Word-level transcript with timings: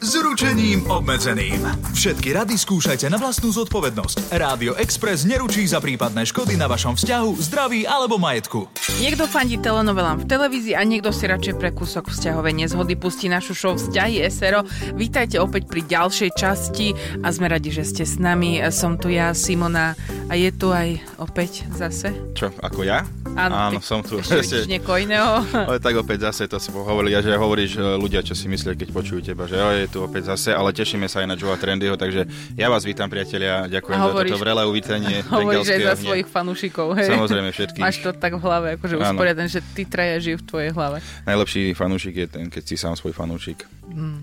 s 0.00 0.12
ručením 0.20 0.84
obmedzeným. 0.92 1.64
Všetky 1.96 2.36
rady 2.36 2.60
skúšajte 2.60 3.08
na 3.08 3.16
vlastnú 3.16 3.48
zodpovednosť. 3.48 4.28
Rádio 4.36 4.76
Express 4.76 5.24
neručí 5.24 5.64
za 5.64 5.80
prípadné 5.80 6.28
škody 6.28 6.60
na 6.60 6.68
vašom 6.68 7.00
vzťahu, 7.00 7.30
zdraví 7.40 7.88
alebo 7.88 8.20
majetku. 8.20 8.68
Niekto 9.00 9.24
fandí 9.24 9.56
telenovelám 9.56 10.24
v 10.24 10.28
televízii 10.28 10.76
a 10.76 10.84
niekto 10.84 11.08
si 11.12 11.24
radšej 11.24 11.54
pre 11.56 11.72
kúsok 11.72 12.12
vzťahovej 12.12 12.54
nezhody 12.66 12.94
pustí 12.96 13.32
našu 13.32 13.56
show 13.56 13.72
Vzťahy 13.72 14.24
SRO. 14.28 14.68
Vítajte 14.96 15.40
opäť 15.40 15.64
pri 15.68 15.84
ďalšej 15.88 16.30
časti 16.36 16.92
a 17.24 17.32
sme 17.32 17.48
radi, 17.48 17.72
že 17.72 17.88
ste 17.88 18.04
s 18.04 18.20
nami. 18.20 18.60
Som 18.68 19.00
tu 19.00 19.08
ja, 19.08 19.32
Simona 19.32 19.96
a 20.28 20.34
je 20.36 20.52
tu 20.52 20.72
aj 20.72 21.00
opäť 21.16 21.64
zase. 21.72 22.12
Čo, 22.36 22.52
ako 22.60 22.84
ja? 22.84 23.08
Áno, 23.36 23.52
Áno, 23.52 23.78
som 23.84 24.00
tu. 24.00 24.16
Ešte 24.24 24.64
niekoho 24.64 24.96
iného. 24.96 25.44
Ale 25.52 25.76
tak 25.76 25.92
opäť 26.00 26.32
zase 26.32 26.48
to 26.48 26.56
si 26.56 26.72
hovorili, 26.72 27.12
že 27.20 27.36
hovoríš 27.36 27.76
e, 27.76 27.80
ľudia, 28.00 28.24
čo 28.24 28.32
si 28.32 28.48
myslia, 28.48 28.72
keď 28.72 28.88
počujú 28.96 29.20
teba, 29.20 29.44
že 29.44 29.60
jo, 29.60 29.68
je 29.76 29.86
tu 29.92 29.95
opäť 29.98 30.28
zase, 30.28 30.50
ale 30.50 30.70
tešíme 30.70 31.04
sa 31.04 31.20
aj 31.20 31.28
na 31.28 31.34
Joea 31.34 31.54
Trendyho, 31.54 31.94
takže 31.94 32.24
ja 32.52 32.66
vás 32.66 32.82
vítam 32.82 33.06
priatelia, 33.06 33.64
ďakujem 33.66 33.94
A 33.94 34.00
za 34.00 34.06
hovoríš- 34.06 34.30
toto 34.30 34.40
vrelé 34.40 34.62
uvítanie. 34.62 35.16
Hovoríš 35.26 35.32
aj 35.32 35.40
za 35.62 35.72
bengalského 35.72 35.96
svojich 35.98 36.28
fanúšikov, 36.28 36.86
hej? 36.94 37.08
Samozrejme 37.08 37.48
všetkých. 37.50 37.82
Máš 37.82 37.96
to 37.98 38.10
tak 38.12 38.32
v 38.32 38.40
hlave, 38.40 38.66
akože 38.76 38.94
Áno. 38.94 39.04
usporiadané, 39.08 39.48
že 39.48 39.60
tí 39.72 39.82
traja 39.82 40.16
žijú 40.18 40.36
v 40.38 40.46
tvojej 40.46 40.70
hlave. 40.70 40.98
Najlepší 41.24 41.62
fanúšik 41.72 42.14
je 42.14 42.26
ten, 42.26 42.44
keď 42.46 42.62
si 42.62 42.74
sám 42.74 42.94
svoj 42.94 43.12
fanúšik. 43.12 43.64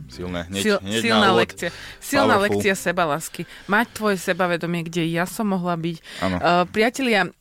Silné. 0.08 0.46
Hneď, 0.46 0.62
Sil, 0.62 0.78
hneď 0.80 1.02
silná 1.02 1.18
na 1.18 1.32
úvod. 1.32 1.42
lekcia. 1.42 1.70
Silná 1.98 2.36
Powerful. 2.36 2.44
lekcia 2.52 2.74
sebalásky. 2.76 3.42
Mať 3.66 3.88
tvoje 3.94 4.18
sebavedomie, 4.20 4.84
kde 4.84 5.08
ja 5.08 5.24
som 5.24 5.48
mohla 5.48 5.74
byť. 5.74 5.98
Uh, 6.22 6.30
priatelia, 6.68 7.22
uh, 7.24 7.32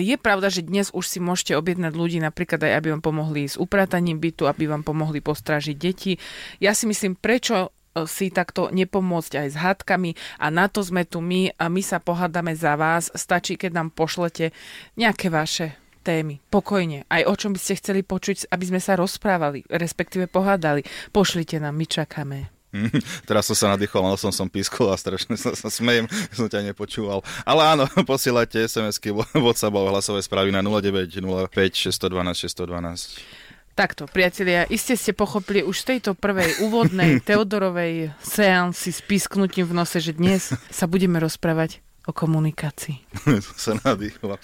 je 0.00 0.16
pravda, 0.16 0.48
že 0.48 0.64
dnes 0.64 0.88
už 0.90 1.04
si 1.04 1.18
môžete 1.18 1.52
objednať 1.52 1.92
ľudí 1.92 2.18
napríklad 2.18 2.58
aj, 2.58 2.72
aby 2.74 2.88
vám 2.90 3.04
pomohli 3.04 3.44
s 3.44 3.54
uprataním 3.54 4.16
bytu, 4.16 4.48
aby 4.48 4.66
vám 4.66 4.82
pomohli 4.82 5.20
postrážiť 5.20 5.76
deti. 5.76 6.16
Ja 6.58 6.72
si 6.72 6.88
myslím, 6.88 7.12
prečo 7.12 7.75
si 8.04 8.28
takto 8.28 8.68
nepomôcť 8.68 9.32
aj 9.40 9.48
s 9.48 9.56
hádkami 9.56 10.12
a 10.36 10.52
na 10.52 10.68
to 10.68 10.84
sme 10.84 11.08
tu 11.08 11.24
my 11.24 11.56
a 11.56 11.72
my 11.72 11.80
sa 11.80 11.96
pohádame 11.96 12.52
za 12.52 12.76
vás. 12.76 13.08
Stačí, 13.16 13.56
keď 13.56 13.80
nám 13.80 13.88
pošlete 13.96 14.52
nejaké 15.00 15.32
vaše 15.32 15.80
témy. 16.04 16.38
Pokojne. 16.52 17.02
Aj 17.08 17.26
o 17.26 17.34
čom 17.34 17.56
by 17.56 17.58
ste 17.58 17.80
chceli 17.82 18.06
počuť, 18.06 18.52
aby 18.54 18.64
sme 18.68 18.78
sa 18.78 18.94
rozprávali, 18.94 19.66
respektíve 19.66 20.30
pohádali. 20.30 20.86
Pošlite 21.10 21.58
nám, 21.58 21.74
my 21.74 21.86
čakáme. 21.88 22.54
Teraz 23.28 23.48
som 23.48 23.56
sa 23.56 23.66
nadýchol, 23.74 24.04
mal 24.04 24.18
som 24.20 24.30
som 24.30 24.46
pískol 24.46 24.92
a 24.92 24.96
strašne 24.98 25.34
sa, 25.34 25.56
sa 25.56 25.66
smejem, 25.66 26.06
som 26.36 26.46
ťa 26.46 26.62
nepočúval. 26.70 27.26
Ale 27.42 27.62
áno, 27.66 27.84
posielajte 28.12 28.62
SMS-ky, 28.62 29.10
WhatsApp 29.34 29.74
alebo 29.74 29.90
hlasové 29.90 30.22
správy 30.22 30.54
na 30.54 30.62
0905 30.62 31.50
612 31.50 32.46
612. 32.46 33.45
Takto, 33.76 34.08
priatelia, 34.08 34.64
iste 34.72 34.96
ste 34.96 35.12
pochopili 35.12 35.60
už 35.60 35.84
z 35.84 35.84
tejto 35.84 36.16
prvej 36.16 36.64
úvodnej 36.64 37.20
Teodorovej 37.28 38.08
seansy 38.24 38.88
s 38.88 39.04
písknutím 39.04 39.68
v 39.68 39.76
nose, 39.76 40.00
že 40.00 40.16
dnes 40.16 40.56
sa 40.72 40.88
budeme 40.88 41.20
rozprávať 41.20 41.84
o 42.08 42.16
komunikácii. 42.16 43.04
sa 43.60 43.76
nadýchla. 43.84 44.40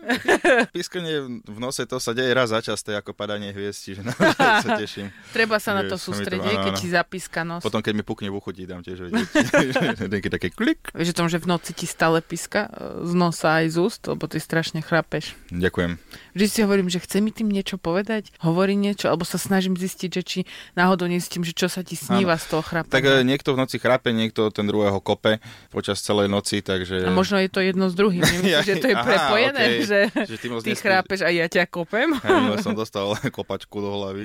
Pískanie 0.76 1.40
v 1.44 1.58
nose, 1.60 1.84
to 1.84 2.00
sa 2.00 2.16
deje 2.16 2.32
raz 2.32 2.50
za 2.50 2.60
čas, 2.64 2.80
to 2.80 2.92
je 2.92 2.96
ako 2.98 3.12
padanie 3.12 3.52
hviezd, 3.52 3.80
čiže 3.84 4.00
na 4.02 4.12
to 4.16 4.32
sa 4.34 4.70
teším. 4.80 5.12
Treba 5.32 5.60
sa 5.60 5.76
na 5.76 5.84
Že 5.84 5.90
to 5.92 5.96
sústrediť, 6.00 6.54
áno, 6.56 6.64
keď 6.64 6.72
áno. 6.74 6.80
ti 6.80 6.88
zapíska 6.88 7.40
nos. 7.44 7.62
Potom, 7.62 7.80
keď 7.84 7.92
mi 8.00 8.04
pukne 8.04 8.28
v 8.32 8.36
uchu, 8.40 8.50
ti 8.56 8.64
dám 8.64 8.80
tiež 8.80 9.08
vedieť. 9.08 9.28
Taký 10.20 10.28
také 10.32 10.48
klik. 10.50 10.80
Vieš 10.96 11.12
o 11.12 11.16
tom, 11.24 11.28
že 11.28 11.38
v 11.38 11.46
noci 11.48 11.72
ti 11.76 11.84
stále 11.84 12.24
píska 12.24 12.68
e, 12.72 13.06
z 13.06 13.12
nosa 13.14 13.60
aj 13.62 13.66
z 13.72 13.76
úst, 13.80 14.00
lebo 14.08 14.24
ty 14.26 14.40
strašne 14.40 14.80
chrapeš. 14.80 15.36
Ďakujem. 15.52 16.00
Vždy 16.34 16.46
si 16.46 16.58
hovorím, 16.64 16.88
že 16.88 17.02
chce 17.02 17.20
mi 17.20 17.30
tým 17.34 17.50
niečo 17.50 17.76
povedať, 17.76 18.32
hovorí 18.40 18.74
niečo, 18.74 19.10
alebo 19.10 19.28
sa 19.28 19.36
snažím 19.36 19.76
zistiť, 19.76 20.10
že 20.10 20.22
či 20.22 20.38
náhodou 20.74 21.06
nezistím, 21.06 21.44
že 21.44 21.52
čo 21.52 21.68
sa 21.68 21.84
ti 21.84 21.94
sníva 21.94 22.38
z 22.40 22.46
toho 22.56 22.62
chrapania. 22.64 22.94
Tak 22.94 23.04
e, 23.04 23.12
niekto 23.26 23.52
v 23.54 23.58
noci 23.60 23.76
chrape, 23.76 24.14
niekto 24.14 24.48
ten 24.50 24.64
druhého 24.64 24.98
kope 25.02 25.42
počas 25.68 26.00
celej 26.00 26.30
noci, 26.30 26.62
takže... 26.64 27.06
A 27.06 27.12
možno 27.12 27.38
je 27.38 27.50
to 27.50 27.60
jedno 27.60 27.90
s 27.90 27.94
druhým. 27.94 28.22
Nemyslíš, 28.22 28.66
že 28.66 28.76
to 28.78 28.88
je 28.88 28.96
Aha, 28.96 29.06
prepojené, 29.06 29.62
že, 29.82 29.89
Že 30.30 30.36
ty 30.38 30.46
moc 30.48 30.62
ty 30.62 30.72
nespíš. 30.72 30.82
chrápeš 30.82 31.20
a 31.26 31.30
ja 31.32 31.46
ťa 31.50 31.66
kopem? 31.66 32.14
Ja 32.22 32.56
som 32.62 32.72
dostal 32.76 33.10
kopačku 33.36 33.80
do 33.80 33.90
hlavy. 33.90 34.22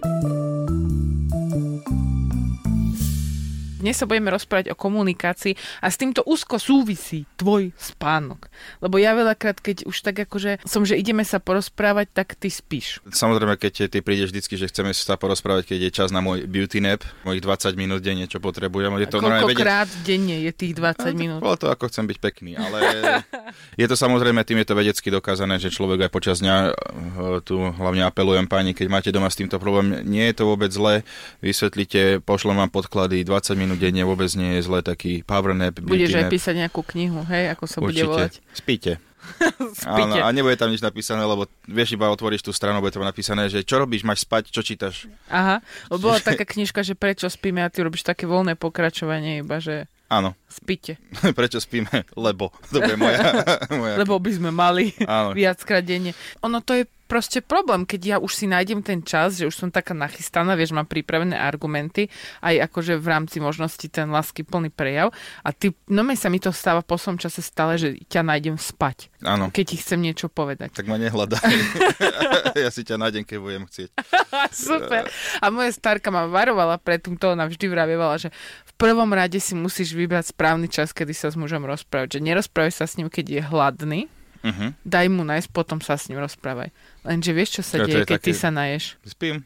Dnes 3.75 3.99
sa 3.99 4.07
budeme 4.07 4.31
rozprávať 4.31 4.71
o 4.71 4.79
komunikácii 4.79 5.59
a 5.83 5.91
s 5.91 5.99
týmto 5.99 6.23
úzko 6.23 6.55
súvisí 6.55 7.27
tvoj 7.35 7.75
spánok. 7.75 8.47
Lebo 8.79 8.95
ja 8.95 9.11
veľakrát, 9.11 9.59
keď 9.59 9.83
už 9.83 9.99
tak 9.99 10.23
akože 10.23 10.63
som, 10.63 10.87
že 10.87 10.95
ideme 10.95 11.27
sa 11.27 11.43
porozprávať, 11.43 12.07
tak 12.15 12.39
ty 12.39 12.47
spíš. 12.47 13.03
Samozrejme, 13.03 13.59
keď 13.59 13.91
ty 13.91 13.99
prídeš 13.99 14.31
vždycky, 14.31 14.55
že 14.55 14.71
chceme 14.71 14.95
sa 14.95 15.19
porozprávať, 15.19 15.75
keď 15.75 15.79
je 15.87 15.91
čas 15.91 16.09
na 16.15 16.23
môj 16.23 16.47
beauty 16.47 16.79
nap, 16.79 17.03
mojich 17.27 17.43
20 17.43 17.75
minút 17.75 17.99
denne, 17.99 18.31
čo 18.31 18.39
potrebujem. 18.39 18.95
Je 18.95 19.11
to 19.11 19.19
Koľkokrát 19.19 19.91
denne 20.07 20.39
je 20.39 20.51
tých 20.55 20.71
20 20.79 21.11
minút? 21.11 21.39
Bolo 21.43 21.59
to 21.59 21.67
ako 21.67 21.91
chcem 21.91 22.07
byť 22.07 22.17
pekný, 22.23 22.55
ale 22.55 22.79
je 23.81 23.85
to 23.91 23.99
samozrejme, 23.99 24.39
tým 24.47 24.63
je 24.63 24.67
to 24.71 24.79
vedecky 24.79 25.11
dokázané, 25.11 25.59
že 25.59 25.67
človek 25.67 26.07
aj 26.07 26.11
počas 26.15 26.39
dňa, 26.39 26.55
eh, 26.63 26.73
tu 27.43 27.59
hlavne 27.59 28.07
apelujem 28.07 28.47
páni, 28.47 28.71
keď 28.71 28.87
máte 28.87 29.09
doma 29.11 29.27
s 29.27 29.35
týmto 29.35 29.59
problém, 29.59 30.07
nie 30.07 30.31
je 30.31 30.35
to 30.39 30.43
vôbec 30.47 30.71
zlé, 30.71 31.03
vysvetlíte, 31.43 32.23
pošlem 32.23 32.55
vám 32.55 32.71
podklady, 32.71 33.27
20 33.27 33.57
minút 33.57 33.64
denne 33.73 34.05
vôbec 34.05 34.29
nie 34.37 34.61
je 34.61 34.69
zlé, 34.69 34.85
taký 34.85 35.25
power 35.25 35.57
nap, 35.57 35.81
Budeš 35.81 36.21
aj 36.21 36.29
písať 36.29 36.53
nejakú 36.61 36.85
knihu, 36.93 37.25
hej, 37.25 37.57
ako 37.57 37.63
sa 37.65 37.77
bude 37.81 37.97
Určite. 37.97 38.11
volať. 38.13 38.33
Spíte. 38.61 38.91
Áno, 39.89 40.21
a 40.21 40.29
nebude 40.29 40.53
tam 40.53 40.69
nič 40.69 40.85
napísané, 40.85 41.25
lebo 41.25 41.49
vieš, 41.65 41.97
iba 41.97 42.13
otvoríš 42.13 42.45
tú 42.45 42.53
stranu, 42.53 42.77
bude 42.77 42.93
tam 42.93 43.01
napísané, 43.01 43.49
že 43.49 43.65
čo 43.65 43.81
robíš, 43.81 44.05
máš 44.05 44.21
spať, 44.21 44.53
čo 44.53 44.61
čítaš. 44.61 45.09
Aha, 45.33 45.65
lebo 45.89 46.13
bola 46.13 46.21
taká 46.29 46.45
knižka, 46.45 46.85
že 46.85 46.93
prečo 46.93 47.25
spíme 47.25 47.65
a 47.65 47.73
ty 47.73 47.81
robíš 47.81 48.05
také 48.05 48.29
voľné 48.29 48.53
pokračovanie, 48.53 49.41
iba 49.41 49.57
že 49.57 49.89
Áno, 50.05 50.37
spíte. 50.45 51.01
prečo 51.37 51.57
spíme? 51.57 52.05
Lebo. 52.13 52.53
To 52.69 52.77
bude 52.77 52.93
moja, 52.93 53.41
moja 53.73 53.95
Lebo 53.97 54.21
by 54.21 54.31
sme 54.37 54.53
mali 54.53 54.93
Áno. 55.01 55.33
viackrát 55.33 55.81
denne. 55.81 56.13
Ono 56.45 56.61
to 56.61 56.77
je 56.77 56.85
proste 57.05 57.39
problém, 57.39 57.85
keď 57.85 58.01
ja 58.05 58.17
už 58.17 58.33
si 58.33 58.45
nájdem 58.49 58.81
ten 58.81 59.01
čas, 59.05 59.37
že 59.37 59.45
už 59.45 59.55
som 59.55 59.69
taká 59.69 59.93
nachystaná, 59.93 60.57
vieš, 60.57 60.73
mám 60.73 60.89
pripravené 60.89 61.37
argumenty, 61.37 62.09
aj 62.41 62.65
akože 62.69 62.97
v 62.97 63.07
rámci 63.07 63.37
možnosti 63.39 63.85
ten 63.87 64.09
lásky 64.09 64.41
plný 64.41 64.73
prejav 64.73 65.13
a 65.45 65.49
ty, 65.53 65.71
no 65.87 66.01
mi 66.01 66.17
sa 66.17 66.27
mi 66.33 66.41
to 66.41 66.49
stáva 66.49 66.81
po 66.81 66.97
svojom 66.97 67.21
čase 67.21 67.45
stále, 67.45 67.77
že 67.77 67.95
ťa 68.09 68.25
nájdem 68.25 68.57
spať, 68.57 69.13
Áno. 69.21 69.53
keď 69.53 69.63
ti 69.71 69.75
chcem 69.79 70.01
niečo 70.01 70.27
povedať. 70.27 70.73
Tak 70.73 70.89
ma 70.89 70.97
nehľadaj. 70.97 71.41
ja 72.65 72.69
si 72.73 72.81
ťa 72.81 72.97
nájdem, 72.97 73.23
keď 73.23 73.37
budem 73.39 73.63
chcieť. 73.69 73.89
Super. 74.51 75.07
A 75.39 75.45
moja 75.53 75.71
starka 75.71 76.09
ma 76.09 76.25
varovala 76.25 76.81
pred 76.81 76.99
týmto, 76.99 77.37
ona 77.37 77.45
vždy 77.45 77.65
vravievala, 77.69 78.17
že 78.17 78.33
v 78.65 78.73
prvom 78.75 79.09
rade 79.13 79.37
si 79.37 79.53
musíš 79.53 79.93
vybrať 79.93 80.33
správny 80.33 80.67
čas, 80.67 80.91
kedy 80.91 81.13
sa 81.13 81.29
s 81.29 81.37
mužom 81.37 81.63
rozprávať. 81.63 82.17
Že 82.17 82.25
nerozprávaj 82.33 82.73
sa 82.73 82.85
s 82.89 82.97
ním, 82.97 83.07
keď 83.13 83.25
je 83.29 83.41
hladný, 83.45 84.01
Uh-huh. 84.45 84.77
daj 84.85 85.09
mu 85.09 85.25
nájsť, 85.25 85.49
potom 85.49 85.81
sa 85.81 85.97
s 85.97 86.05
ním 86.05 86.21
rozprávaj. 86.21 86.69
Lenže 87.05 87.31
vieš, 87.31 87.49
čo 87.51 87.63
sa 87.63 87.77
Ja, 87.77 87.85
deje, 87.85 88.01
je 88.01 88.09
keď 88.09 88.19
ty 88.19 88.33
také- 88.33 88.41
sa 88.41 88.49
naješ? 88.49 88.97
Spím. 89.05 89.45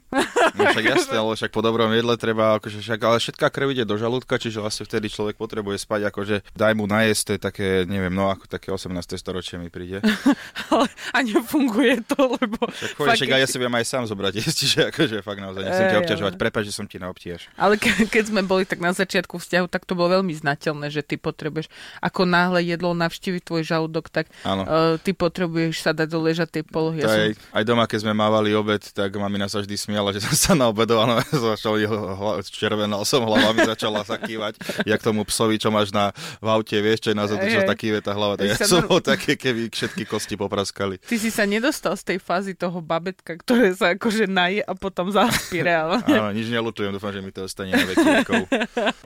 No 0.50 0.64
však 0.66 0.86
jasne, 0.88 1.16
ale 1.16 1.36
však 1.36 1.52
po 1.52 1.60
dobrom 1.60 1.92
jedle 1.92 2.16
treba, 2.16 2.56
akože 2.56 2.80
však, 2.80 3.00
ale 3.04 3.20
všetká 3.20 3.48
krv 3.50 3.68
ide 3.70 3.84
do 3.84 3.96
žalúdka, 3.96 4.40
čiže 4.40 4.58
vlastne 4.58 4.88
vtedy 4.88 5.12
človek 5.12 5.36
potrebuje 5.36 5.78
spať, 5.78 6.08
akože 6.10 6.36
daj 6.56 6.74
mu 6.74 6.88
najesť, 6.88 7.22
to 7.22 7.32
je 7.36 7.40
také, 7.40 7.68
neviem, 7.84 8.10
no 8.10 8.32
ako 8.32 8.48
také 8.48 8.72
18. 8.72 8.90
storočie 9.14 9.60
mi 9.60 9.68
príde. 9.68 10.00
Ale 10.72 10.88
a 11.12 11.18
nefunguje 11.20 12.02
to, 12.08 12.18
lebo... 12.34 12.64
Tak 12.66 12.96
povie, 12.96 13.10
fakt, 13.12 13.20
však 13.20 13.32
aj 13.36 13.42
ja 13.44 13.48
si 13.48 13.58
viem 13.60 13.74
aj 13.76 13.86
sám 13.86 14.04
zobrať 14.08 14.34
jesť, 14.40 14.56
čiže 14.56 14.80
akože 14.90 15.16
fakt 15.20 15.40
naozaj 15.40 15.62
nechcem 15.62 15.86
Ej, 15.86 15.92
ťa 15.92 16.00
obťažovať, 16.02 16.34
ale- 16.34 16.42
prepáč, 16.42 16.64
že 16.66 16.74
som 16.74 16.88
ti 16.88 16.98
naobtiež. 16.98 17.40
Ale 17.60 17.76
ke, 17.76 17.92
keď 18.08 18.24
sme 18.32 18.42
boli 18.42 18.64
tak 18.64 18.80
na 18.80 18.96
začiatku 18.96 19.36
vzťahu, 19.36 19.68
tak 19.68 19.84
to 19.84 19.94
bolo 19.94 20.16
veľmi 20.18 20.32
znateľné, 20.32 20.88
že 20.88 21.04
ty 21.04 21.20
potrebuješ, 21.20 21.68
ako 22.00 22.24
náhle 22.24 22.64
jedlo 22.64 22.96
navštíviť 22.96 23.42
tvoj 23.44 23.62
žalúdok, 23.68 24.08
tak 24.08 24.32
uh, 24.48 24.96
ty 25.04 25.12
potrebuješ 25.12 25.84
sa 25.84 25.92
dať 25.92 26.08
do 26.08 26.20
ležatej 26.24 26.64
polohy. 26.66 27.04
Ja 27.04 27.10
som 27.12 27.22
Aj 27.50 27.66
doma, 27.66 27.90
keď 27.90 28.06
sme 28.06 28.14
mávali 28.14 28.54
obed, 28.54 28.82
tak 28.94 29.10
mamina 29.18 29.50
sa 29.50 29.66
vždy 29.66 29.74
smiala, 29.74 30.14
že 30.14 30.22
som 30.22 30.36
sa 30.38 30.54
naobedoval, 30.54 31.26
začal 31.34 31.82
červenal 32.62 33.02
som 33.10 33.26
hlavami, 33.26 33.66
začala 33.66 34.06
sa 34.06 34.22
kývať, 34.22 34.62
jak 34.86 35.02
tomu 35.02 35.26
psovi, 35.26 35.58
čo 35.58 35.74
máš 35.74 35.90
na 35.90 36.14
v 36.38 36.48
aute, 36.48 36.78
vieš, 36.78 37.10
čo 37.10 37.10
je 37.10 37.18
na 37.18 37.26
zadu, 37.26 37.42
čo 37.50 37.66
taký 37.66 37.90
tá 38.06 38.14
hlava, 38.14 38.38
tak 38.38 38.54
ja 38.54 38.58
som 38.62 38.86
bol 38.86 39.02
také, 39.02 39.34
keby 39.34 39.74
všetky 39.74 40.06
kosti 40.06 40.38
popraskali. 40.38 41.02
Ty 41.02 41.16
si 41.18 41.34
sa 41.34 41.50
nedostal 41.50 41.98
z 41.98 42.14
tej 42.14 42.20
fázy 42.22 42.54
toho 42.54 42.86
babetka, 42.86 43.42
ktoré 43.42 43.74
sa 43.74 43.98
akože 43.98 44.30
naje 44.30 44.62
a 44.62 44.78
potom 44.78 45.10
zaspí 45.10 45.66
reálne. 45.66 46.06
Áno, 46.22 46.30
nič 46.30 46.54
nelutujem, 46.54 46.94
dúfam, 46.94 47.10
že 47.10 47.26
mi 47.26 47.34
to 47.34 47.50
ostane 47.50 47.74
na 47.74 47.82
veky 47.82 48.46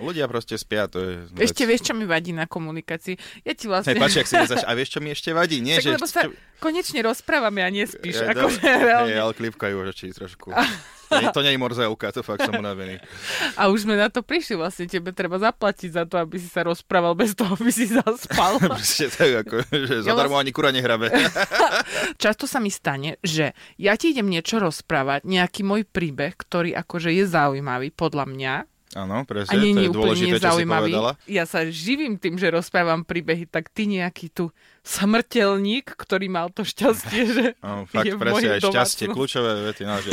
Ľudia 0.03 0.27
proste 0.27 0.59
spia, 0.59 0.91
to 0.91 0.99
je... 0.99 1.11
Ešte 1.39 1.63
vieš, 1.63 1.87
čo 1.87 1.93
mi 1.95 2.03
vadí 2.03 2.35
na 2.35 2.43
komunikácii? 2.43 3.15
Ja 3.47 3.55
ti 3.55 3.71
vlastne... 3.71 3.95
Hej, 3.95 4.03
pači, 4.03 4.17
ak 4.19 4.27
si 4.27 4.35
nezač... 4.35 4.61
A 4.67 4.71
vieš, 4.75 4.89
čo 4.95 4.99
mi 4.99 5.15
ešte 5.15 5.31
vadí? 5.31 5.63
Nie, 5.63 5.75
tak, 5.79 5.87
že... 5.87 5.91
lebo 5.95 6.07
sa 6.09 6.27
konečne 6.63 6.99
rozprávame 7.03 7.59
a 7.59 7.67
nespíš. 7.67 8.23
Ja, 8.23 8.32
akože, 8.33 8.61
reálne. 8.61 9.11
Hej, 9.13 9.19
ale 9.21 9.33
klipkajú 9.37 9.75
oči 9.85 10.09
trošku. 10.11 10.49
Nie, 11.21 11.29
to 11.29 11.45
nie 11.45 11.53
je 11.53 11.59
morzeuka, 11.61 12.09
to 12.09 12.25
fakt 12.25 12.41
som 12.41 12.57
unavený. 12.57 12.97
A 13.59 13.69
už 13.69 13.85
sme 13.85 13.93
na 13.93 14.09
to 14.09 14.25
prišli, 14.25 14.57
vlastne 14.57 14.89
tebe 14.89 15.13
treba 15.13 15.37
zaplatiť 15.37 15.89
za 15.93 16.03
to, 16.09 16.17
aby 16.17 16.41
si 16.41 16.49
sa 16.49 16.65
rozprával 16.65 17.13
bez 17.13 17.37
toho, 17.37 17.53
aby 17.53 17.69
si 17.69 17.85
zaspal. 17.85 18.57
Presne 18.73 19.07
tak, 19.13 19.31
ako, 19.45 19.55
že 19.69 19.93
ja 20.01 20.03
zadarmo 20.09 20.37
vlastne... 20.37 20.49
ani 20.49 20.51
kura 20.55 20.69
nehrabe. 20.73 21.13
Často 22.23 22.49
sa 22.49 22.57
mi 22.57 22.73
stane, 22.73 23.21
že 23.21 23.53
ja 23.77 23.93
ti 23.93 24.15
idem 24.15 24.25
niečo 24.25 24.57
rozprávať, 24.57 25.27
nejaký 25.27 25.61
môj 25.61 25.85
príbeh, 25.85 26.33
ktorý 26.33 26.73
akože 26.73 27.13
je 27.13 27.23
zaujímavý 27.29 27.93
podľa 27.93 28.25
mňa, 28.25 28.53
Áno, 28.93 29.25
presne, 29.25 29.57
to 29.57 29.81
je 29.81 29.89
dôležité, 29.89 30.37
čo 30.37 30.53
si 30.57 30.65
povedala. 30.65 31.11
Ja 31.25 31.43
sa 31.49 31.65
živím 31.65 32.21
tým, 32.21 32.37
že 32.37 32.53
rozprávam 32.53 33.01
príbehy, 33.01 33.49
tak 33.49 33.73
ty 33.73 33.89
nejaký 33.89 34.29
tu 34.29 34.53
smrteľník, 34.83 35.95
ktorý 35.95 36.27
mal 36.29 36.51
to 36.53 36.61
šťastie, 36.67 37.21
že 37.37 37.45
no, 37.63 37.89
fakt, 37.89 38.05
je 38.05 38.11
presne, 38.19 38.47
aj 38.59 38.61
šťastie, 38.69 39.05
kľúčové 39.09 39.51
vety, 39.71 39.83
no, 39.87 39.95
že 40.03 40.11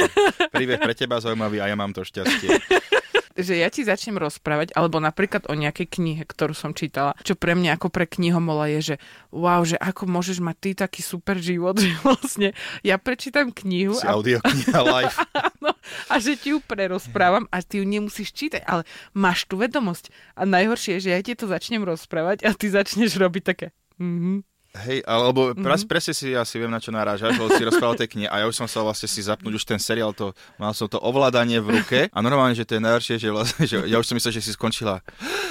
príbeh 0.55 0.81
pre 0.81 0.95
teba 0.97 1.21
zaujímavý 1.21 1.61
a 1.61 1.69
ja 1.69 1.77
mám 1.77 1.93
to 1.93 2.07
šťastie 2.07 2.57
že 3.43 3.57
ja 3.57 3.69
ti 3.73 3.83
začnem 3.83 4.21
rozprávať, 4.21 4.77
alebo 4.77 5.01
napríklad 5.01 5.49
o 5.49 5.55
nejakej 5.57 5.89
knihe, 5.89 6.23
ktorú 6.29 6.53
som 6.53 6.77
čítala, 6.77 7.17
čo 7.25 7.35
pre 7.35 7.57
mňa 7.57 7.81
ako 7.81 7.89
pre 7.89 8.05
knihomola 8.05 8.69
je, 8.79 8.95
že 8.95 8.97
wow, 9.33 9.65
že 9.65 9.81
ako 9.81 10.07
môžeš 10.07 10.39
mať 10.45 10.57
ty 10.61 10.71
taký 10.77 11.01
super 11.01 11.41
život, 11.41 11.79
že 11.83 11.91
vlastne 12.05 12.53
ja 12.85 13.01
prečítam 13.01 13.51
knihu. 13.51 13.97
Si 13.97 14.07
a... 14.07 14.15
kniha 14.15 14.81
live. 14.85 15.17
no, 15.65 15.77
a 16.09 16.15
že 16.17 16.41
ti 16.41 16.57
ju 16.57 16.59
prerozprávam 16.65 17.45
a 17.53 17.61
ty 17.61 17.79
ju 17.81 17.85
nemusíš 17.85 18.33
čítať, 18.33 18.65
ale 18.65 18.89
máš 19.13 19.45
tu 19.45 19.61
vedomosť. 19.61 20.09
A 20.33 20.49
najhoršie 20.49 20.99
je, 20.99 21.05
že 21.09 21.11
ja 21.13 21.21
ti 21.21 21.37
to 21.37 21.45
začnem 21.45 21.85
rozprávať 21.85 22.49
a 22.49 22.57
ty 22.57 22.73
začneš 22.73 23.21
robiť 23.21 23.43
také. 23.45 23.67
Mm-hmm. 24.01 24.37
Hej, 24.71 25.03
alebo 25.03 25.51
mm-hmm. 25.51 25.91
presne 25.91 26.15
si 26.15 26.31
asi 26.31 26.55
viem, 26.63 26.71
na 26.71 26.79
čo 26.79 26.95
narážaš, 26.95 27.35
lebo 27.35 27.51
si 27.51 27.67
rozprával 27.67 27.99
tej 27.99 28.15
knihe 28.15 28.31
a 28.31 28.39
ja 28.39 28.47
už 28.47 28.55
som 28.55 28.71
sa 28.71 28.87
vlastne 28.87 29.11
si 29.11 29.19
zapnúť 29.19 29.59
už 29.59 29.67
ten 29.67 29.83
seriál, 29.83 30.15
to, 30.15 30.31
mal 30.63 30.71
som 30.71 30.87
to 30.87 30.95
ovládanie 31.03 31.59
v 31.59 31.83
ruke 31.83 31.99
a 32.07 32.19
normálne, 32.23 32.55
že 32.55 32.63
to 32.63 32.79
je 32.79 32.83
najhoršie, 32.87 33.19
že, 33.19 33.35
vlastne, 33.35 33.67
že 33.67 33.83
ja 33.91 33.99
už 33.99 34.07
som 34.07 34.15
myslel, 34.15 34.39
že 34.39 34.47
si 34.47 34.55
skončila. 34.55 35.03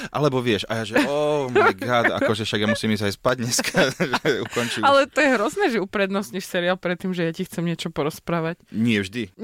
Alebo 0.08 0.40
vieš, 0.40 0.64
a 0.72 0.80
ja 0.80 0.84
že 0.88 1.04
oh 1.04 1.52
my 1.52 1.68
god, 1.76 2.16
akože 2.16 2.48
však 2.48 2.64
ja 2.64 2.68
musím 2.72 2.96
ísť 2.96 3.12
aj 3.12 3.14
spať 3.20 3.36
dneska, 3.44 3.78
že 4.24 4.32
ukončím. 4.48 4.88
Ale 4.88 5.04
to 5.12 5.20
je 5.20 5.30
hrozné, 5.36 5.66
že 5.68 5.84
uprednostníš 5.84 6.48
seriál 6.48 6.80
predtým, 6.80 7.12
že 7.12 7.28
ja 7.28 7.36
ti 7.36 7.44
chcem 7.44 7.68
niečo 7.68 7.92
porozprávať. 7.92 8.56
Nie 8.72 9.04
vždy. 9.04 9.36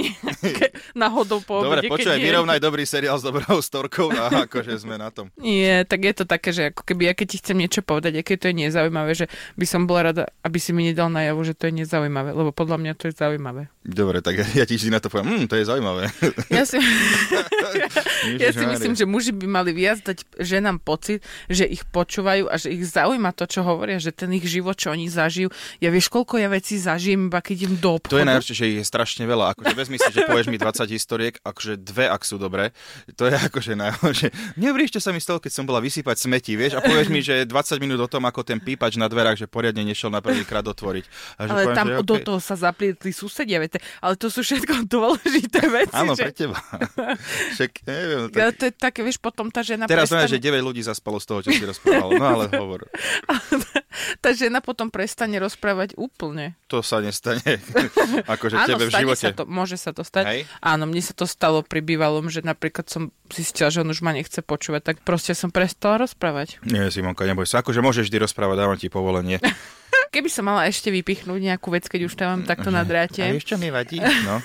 Náhodou 0.96 1.44
po 1.44 1.68
Dobre, 1.68 1.84
počúvaj, 1.92 2.24
vyrovnaj 2.24 2.64
dobrý 2.64 2.88
seriál 2.88 3.20
s 3.20 3.28
dobrou 3.28 3.60
storkou 3.60 4.08
a 4.16 4.48
akože 4.48 4.72
sme 4.80 4.96
na 4.96 5.12
tom. 5.12 5.28
Nie, 5.36 5.84
tak 5.84 6.08
je 6.08 6.14
to 6.16 6.24
také, 6.24 6.56
že 6.56 6.72
ako 6.72 6.88
keby 6.88 7.12
ja 7.12 7.14
keď 7.14 7.28
ti 7.28 7.38
chcem 7.44 7.60
niečo 7.60 7.84
povedať, 7.84 8.24
aké 8.24 8.40
to 8.40 8.48
je 8.48 8.56
nezaujímavé, 8.56 9.12
že 9.12 9.28
by 9.60 9.65
by 9.66 9.68
som 9.68 9.90
bola 9.90 10.14
rada, 10.14 10.30
aby 10.46 10.62
si 10.62 10.70
mi 10.78 10.86
nedal 10.86 11.10
najavo, 11.10 11.42
že 11.42 11.58
to 11.58 11.66
je 11.66 11.82
nezaujímavé, 11.82 12.38
lebo 12.38 12.54
podľa 12.54 12.78
mňa 12.78 12.94
to 13.02 13.10
je 13.10 13.18
zaujímavé. 13.18 13.66
Dobre, 13.82 14.22
tak 14.22 14.38
ja, 14.38 14.46
ja 14.62 14.66
ti 14.70 14.78
na 14.94 15.02
to 15.02 15.10
poviem, 15.10 15.42
mm, 15.42 15.46
to 15.50 15.58
je 15.58 15.66
zaujímavé. 15.66 16.14
Ja 16.54 16.70
si, 16.70 16.78
ja 18.46 18.54
si 18.54 18.66
myslím, 18.66 18.94
že 18.94 19.10
muži 19.10 19.34
by 19.34 19.50
mali 19.50 19.74
viac 19.74 20.06
dať 20.06 20.22
ženám 20.38 20.78
pocit, 20.86 21.26
že 21.50 21.66
ich 21.66 21.82
počúvajú 21.90 22.46
a 22.46 22.62
že 22.62 22.70
ich 22.70 22.86
zaujíma 22.86 23.34
to, 23.34 23.50
čo 23.50 23.66
hovoria, 23.66 23.98
že 23.98 24.14
ten 24.14 24.30
ich 24.38 24.46
život, 24.46 24.78
čo 24.78 24.94
oni 24.94 25.10
zažijú. 25.10 25.50
Ja 25.82 25.90
vieš, 25.90 26.14
koľko 26.14 26.38
ja 26.38 26.46
vecí 26.46 26.78
zažijem, 26.78 27.34
iba 27.34 27.42
keď 27.42 27.66
idem 27.66 27.74
do 27.82 27.98
obchodu. 27.98 28.14
To 28.14 28.22
je 28.22 28.30
najhoršie, 28.30 28.54
že 28.54 28.66
ich 28.70 28.78
je 28.82 28.86
strašne 28.86 29.26
veľa. 29.26 29.58
Akože 29.58 29.74
vezmi 29.74 29.98
si, 29.98 30.10
že 30.14 30.30
povieš 30.30 30.48
mi 30.54 30.62
20 30.62 30.86
historiek, 30.94 31.34
akože 31.42 31.82
dve, 31.82 32.06
ak 32.06 32.22
sú 32.22 32.38
dobré. 32.38 32.70
To 33.18 33.26
je 33.26 33.34
akože 33.34 33.74
najhoršie. 33.74 34.30
Neuveríš, 34.62 34.98
čo 34.98 35.02
sa 35.02 35.10
mi 35.10 35.18
stalo, 35.18 35.42
keď 35.42 35.52
som 35.58 35.66
bola 35.66 35.82
vysypať 35.82 36.22
smeti, 36.22 36.54
vieš, 36.54 36.78
a 36.78 36.86
povieš 36.86 37.08
mi, 37.10 37.26
že 37.26 37.50
20 37.50 37.82
minút 37.82 37.98
o 38.02 38.10
tom, 38.10 38.26
ako 38.30 38.46
ten 38.46 38.62
pípač 38.62 38.98
na 38.98 39.10
dverách, 39.10 39.42
že 39.42 39.48
poriadne 39.56 39.88
nešiel 39.88 40.12
na 40.12 40.20
prvýkrát 40.20 40.68
otvoriť. 40.68 41.06
A 41.40 41.48
že 41.48 41.52
ale 41.56 41.64
poviem, 41.64 41.78
tam 41.80 41.88
že, 41.88 41.96
do 42.04 42.16
okay. 42.20 42.26
toho 42.28 42.40
sa 42.44 42.56
zaplietli 42.60 43.12
susedia, 43.16 43.64
viete, 43.64 43.80
ale 44.04 44.20
to 44.20 44.28
sú 44.28 44.44
všetko 44.44 44.84
dôležité 45.00 45.72
veci. 45.72 45.96
Áno, 45.96 46.12
že... 46.20 46.28
pre 46.28 46.34
teba. 46.36 46.60
Však, 47.56 47.72
neviem, 47.88 48.22
tak... 48.28 48.36
ja, 48.36 48.48
to 48.52 48.64
je 48.68 48.74
také, 48.76 49.00
vieš, 49.08 49.24
potom 49.24 49.48
tá 49.48 49.64
žena... 49.64 49.88
Teraz 49.88 50.12
prestane... 50.12 50.28
že 50.28 50.44
9 50.44 50.60
ľudí 50.60 50.84
zaspalo 50.84 51.24
z 51.24 51.26
toho, 51.32 51.40
čo 51.48 51.56
si 51.56 51.64
rozprával, 51.64 52.20
no 52.20 52.26
ale 52.28 52.46
hovor. 52.60 52.84
tá 54.24 54.36
žena 54.36 54.60
potom 54.60 54.92
prestane 54.92 55.38
rozprávať 55.40 55.96
úplne. 55.96 56.56
To 56.72 56.82
sa 56.82 57.00
nestane. 57.00 57.42
akože 58.34 58.56
Áno, 58.56 58.68
tebe 58.68 58.86
v 58.90 58.92
živote. 58.92 59.26
Sa 59.30 59.36
to, 59.36 59.44
môže 59.48 59.78
sa 59.80 59.92
to 59.96 60.04
stať. 60.04 60.26
Hej? 60.26 60.40
Áno, 60.60 60.90
mne 60.90 61.02
sa 61.02 61.14
to 61.14 61.26
stalo 61.30 61.62
pri 61.64 61.82
bývalom, 61.82 62.28
že 62.28 62.44
napríklad 62.44 62.88
som 62.90 63.14
zistila, 63.32 63.74
že 63.74 63.82
on 63.82 63.90
už 63.90 64.06
ma 64.06 64.14
nechce 64.14 64.40
počúvať, 64.42 64.82
tak 64.94 64.96
proste 65.02 65.34
som 65.34 65.50
prestala 65.50 66.06
rozprávať. 66.06 66.62
Nie, 66.68 66.92
Simonka, 66.94 67.26
neboj 67.26 67.48
sa. 67.50 67.62
Akože 67.64 67.82
môžeš 67.82 68.08
vždy 68.12 68.18
rozprávať, 68.28 68.56
dávam 68.60 68.78
ti 68.78 68.92
povolenie. 68.92 69.42
Keby 70.16 70.32
som 70.32 70.48
mala 70.48 70.72
ešte 70.72 70.96
vypichnúť 70.96 71.44
nejakú 71.44 71.76
vec, 71.76 71.92
keď 71.92 72.08
už 72.08 72.16
tam 72.16 72.28
mám 72.32 72.44
takto 72.48 72.72
na 72.72 72.88
dráte. 72.88 73.20
A 73.20 73.36
vieš, 73.36 73.52
čo 73.52 73.60
mi 73.60 73.68
vadí? 73.68 74.00
No. 74.00 74.40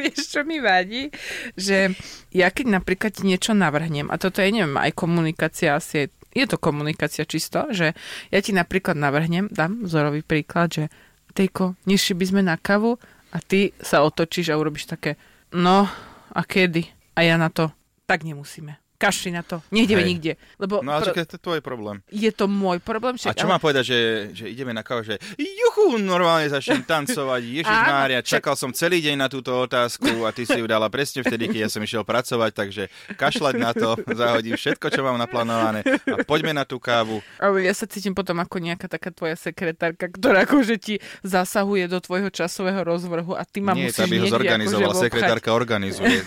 vieš, 0.00 0.32
čo 0.32 0.40
mi 0.48 0.64
vadí? 0.64 1.12
Že 1.60 1.92
ja 2.32 2.48
keď 2.48 2.80
napríklad 2.80 3.20
niečo 3.20 3.52
navrhnem, 3.52 4.08
a 4.08 4.16
toto 4.16 4.40
je, 4.40 4.48
neviem, 4.48 4.80
aj 4.80 4.96
komunikácia 4.96 5.76
asi 5.76 6.08
je, 6.08 6.19
je 6.34 6.44
to 6.46 6.56
komunikácia 6.58 7.26
čisto, 7.26 7.70
že 7.70 7.96
ja 8.30 8.38
ti 8.42 8.54
napríklad 8.54 8.98
navrhnem, 8.98 9.50
dám 9.50 9.86
vzorový 9.86 10.22
príklad, 10.22 10.70
že 10.70 10.84
Tejko, 11.30 11.78
nešli 11.86 12.18
by 12.18 12.24
sme 12.26 12.42
na 12.42 12.58
kavu 12.58 12.98
a 13.30 13.38
ty 13.38 13.70
sa 13.78 14.02
otočíš 14.02 14.50
a 14.50 14.58
urobíš 14.58 14.90
také, 14.90 15.14
no 15.54 15.86
a 16.30 16.40
kedy? 16.42 16.90
A 17.14 17.22
ja 17.22 17.38
na 17.38 17.50
to, 17.50 17.70
tak 18.06 18.26
nemusíme 18.26 18.89
kašli 19.00 19.32
na 19.32 19.40
to, 19.40 19.64
nejdeme 19.72 20.04
Hej. 20.04 20.08
nikde. 20.12 20.32
Lebo 20.60 20.84
no 20.84 20.92
ale 20.92 21.08
pr- 21.08 21.24
to 21.24 21.40
je 21.40 21.40
tvoj 21.40 21.60
problém. 21.64 22.04
Je 22.12 22.28
to 22.28 22.44
môj 22.44 22.84
problém. 22.84 23.16
Však, 23.16 23.32
a 23.32 23.34
čo 23.34 23.48
ale... 23.48 23.52
mám 23.56 23.60
povedať, 23.64 23.84
že, 23.88 23.98
že 24.36 24.44
ideme 24.52 24.76
na 24.76 24.84
kávu, 24.84 25.08
že 25.08 25.16
juchu, 25.40 25.96
normálne 25.96 26.52
začnem 26.52 26.84
tancovať, 26.84 27.40
Ježiš 27.40 27.80
Mária, 27.88 28.20
čakal 28.20 28.54
som 28.60 28.74
celý 28.76 29.00
deň 29.00 29.16
na 29.16 29.28
túto 29.32 29.56
otázku 29.56 30.28
a 30.28 30.34
ty 30.36 30.44
si 30.44 30.60
ju 30.60 30.66
dala 30.68 30.92
presne 30.92 31.24
vtedy, 31.24 31.48
keď 31.48 31.60
ja 31.64 31.70
som 31.72 31.80
išiel 31.80 32.04
pracovať, 32.04 32.50
takže 32.52 32.82
kašľať 33.16 33.54
na 33.56 33.70
to, 33.72 33.96
zahodím 34.20 34.60
všetko, 34.60 34.86
čo 34.92 35.00
mám 35.00 35.16
naplánované 35.16 35.80
a 36.04 36.20
poďme 36.28 36.52
na 36.52 36.68
tú 36.68 36.76
kávu. 36.76 37.24
Ale 37.40 37.64
ja 37.64 37.72
sa 37.72 37.88
cítim 37.88 38.12
potom 38.12 38.36
ako 38.36 38.60
nejaká 38.60 38.84
taká 38.90 39.08
tvoja 39.14 39.38
sekretárka, 39.38 40.12
ktorá 40.12 40.44
akože 40.44 40.76
ti 40.76 40.94
zasahuje 41.24 41.88
do 41.88 42.02
tvojho 42.02 42.28
časového 42.28 42.84
rozvrhu 42.84 43.32
a 43.38 43.46
ty 43.48 43.64
ma 43.64 43.72
Nie, 43.72 43.88
musíš 43.88 44.04
ho 44.04 44.26
zorganizovala, 44.28 44.92
akože 44.92 45.06
sekretárka 45.08 45.50
organizuje, 45.56 46.20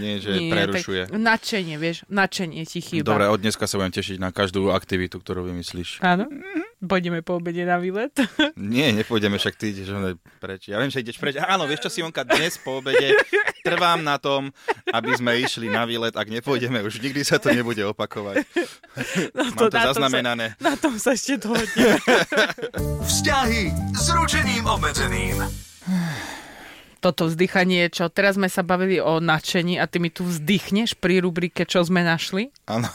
nie, 0.00 0.18
že 0.18 0.30
nie, 0.40 0.50
prerušuje. 0.50 1.14
Načenie, 1.14 1.76
vieš, 1.76 2.08
načenie 2.16 2.64
ti 2.64 2.80
chýba. 2.80 3.12
Dobre, 3.12 3.28
od 3.28 3.36
dneska 3.44 3.68
sa 3.68 3.76
budem 3.76 3.92
tešiť 3.92 4.16
na 4.16 4.32
každú 4.32 4.72
aktivitu, 4.72 5.20
ktorú 5.20 5.44
vymyslíš. 5.52 6.00
Áno? 6.00 6.24
Pôjdeme 6.80 7.20
po 7.20 7.36
obede 7.36 7.64
na 7.68 7.76
výlet? 7.76 8.12
Nie, 8.56 8.92
nepôjdeme, 8.96 9.36
však 9.36 9.54
ty 9.56 9.76
ideš 9.76 9.92
preč. 10.40 10.72
Ja 10.72 10.80
viem, 10.80 10.88
že 10.88 11.04
ideš 11.04 11.20
preč. 11.20 11.36
Áno, 11.36 11.68
vieš 11.68 11.88
čo, 11.88 11.90
Simonka, 11.92 12.24
dnes 12.24 12.56
po 12.60 12.80
obede 12.80 13.16
trvám 13.64 14.00
na 14.00 14.16
tom, 14.16 14.52
aby 14.92 15.12
sme 15.16 15.40
išli 15.40 15.68
na 15.68 15.84
výlet. 15.84 16.16
Ak 16.16 16.28
nepôjdeme, 16.28 16.80
už 16.84 17.00
nikdy 17.04 17.24
sa 17.24 17.36
to 17.36 17.52
nebude 17.52 17.80
opakovať. 17.84 18.44
No 19.36 19.52
to, 19.52 19.68
Mám 19.68 19.72
to 19.72 19.76
na 19.76 19.82
zaznamenané. 19.92 20.44
Tom 20.54 20.60
sa, 20.60 20.68
na 20.68 20.74
tom 20.76 20.94
sa 20.96 21.10
ešte 21.12 21.34
dohodneme. 21.40 21.98
Vzťahy 23.04 23.62
s 23.96 24.06
ručením 24.14 24.64
obmedzeným 24.64 25.36
toto 27.06 27.30
vzdychanie, 27.30 27.86
čo 27.86 28.10
teraz 28.10 28.34
sme 28.34 28.50
sa 28.50 28.66
bavili 28.66 28.98
o 28.98 29.22
nadšení 29.22 29.78
a 29.78 29.86
ty 29.86 30.02
mi 30.02 30.10
tu 30.10 30.26
vzdychneš 30.26 30.98
pri 30.98 31.22
rubrike 31.22 31.62
Čo 31.62 31.86
sme 31.86 32.02
našli? 32.02 32.50
Áno. 32.66 32.90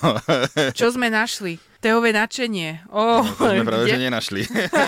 čo 0.79 0.91
sme 0.91 1.07
našli? 1.07 1.70
Teové 1.81 2.13
nadšenie. 2.13 2.85
Oh, 2.93 3.25
no, 3.25 3.33
to 3.41 3.57
sme 3.57 3.65
práve, 3.65 3.89
že 3.89 3.97
nenašli. 3.97 4.45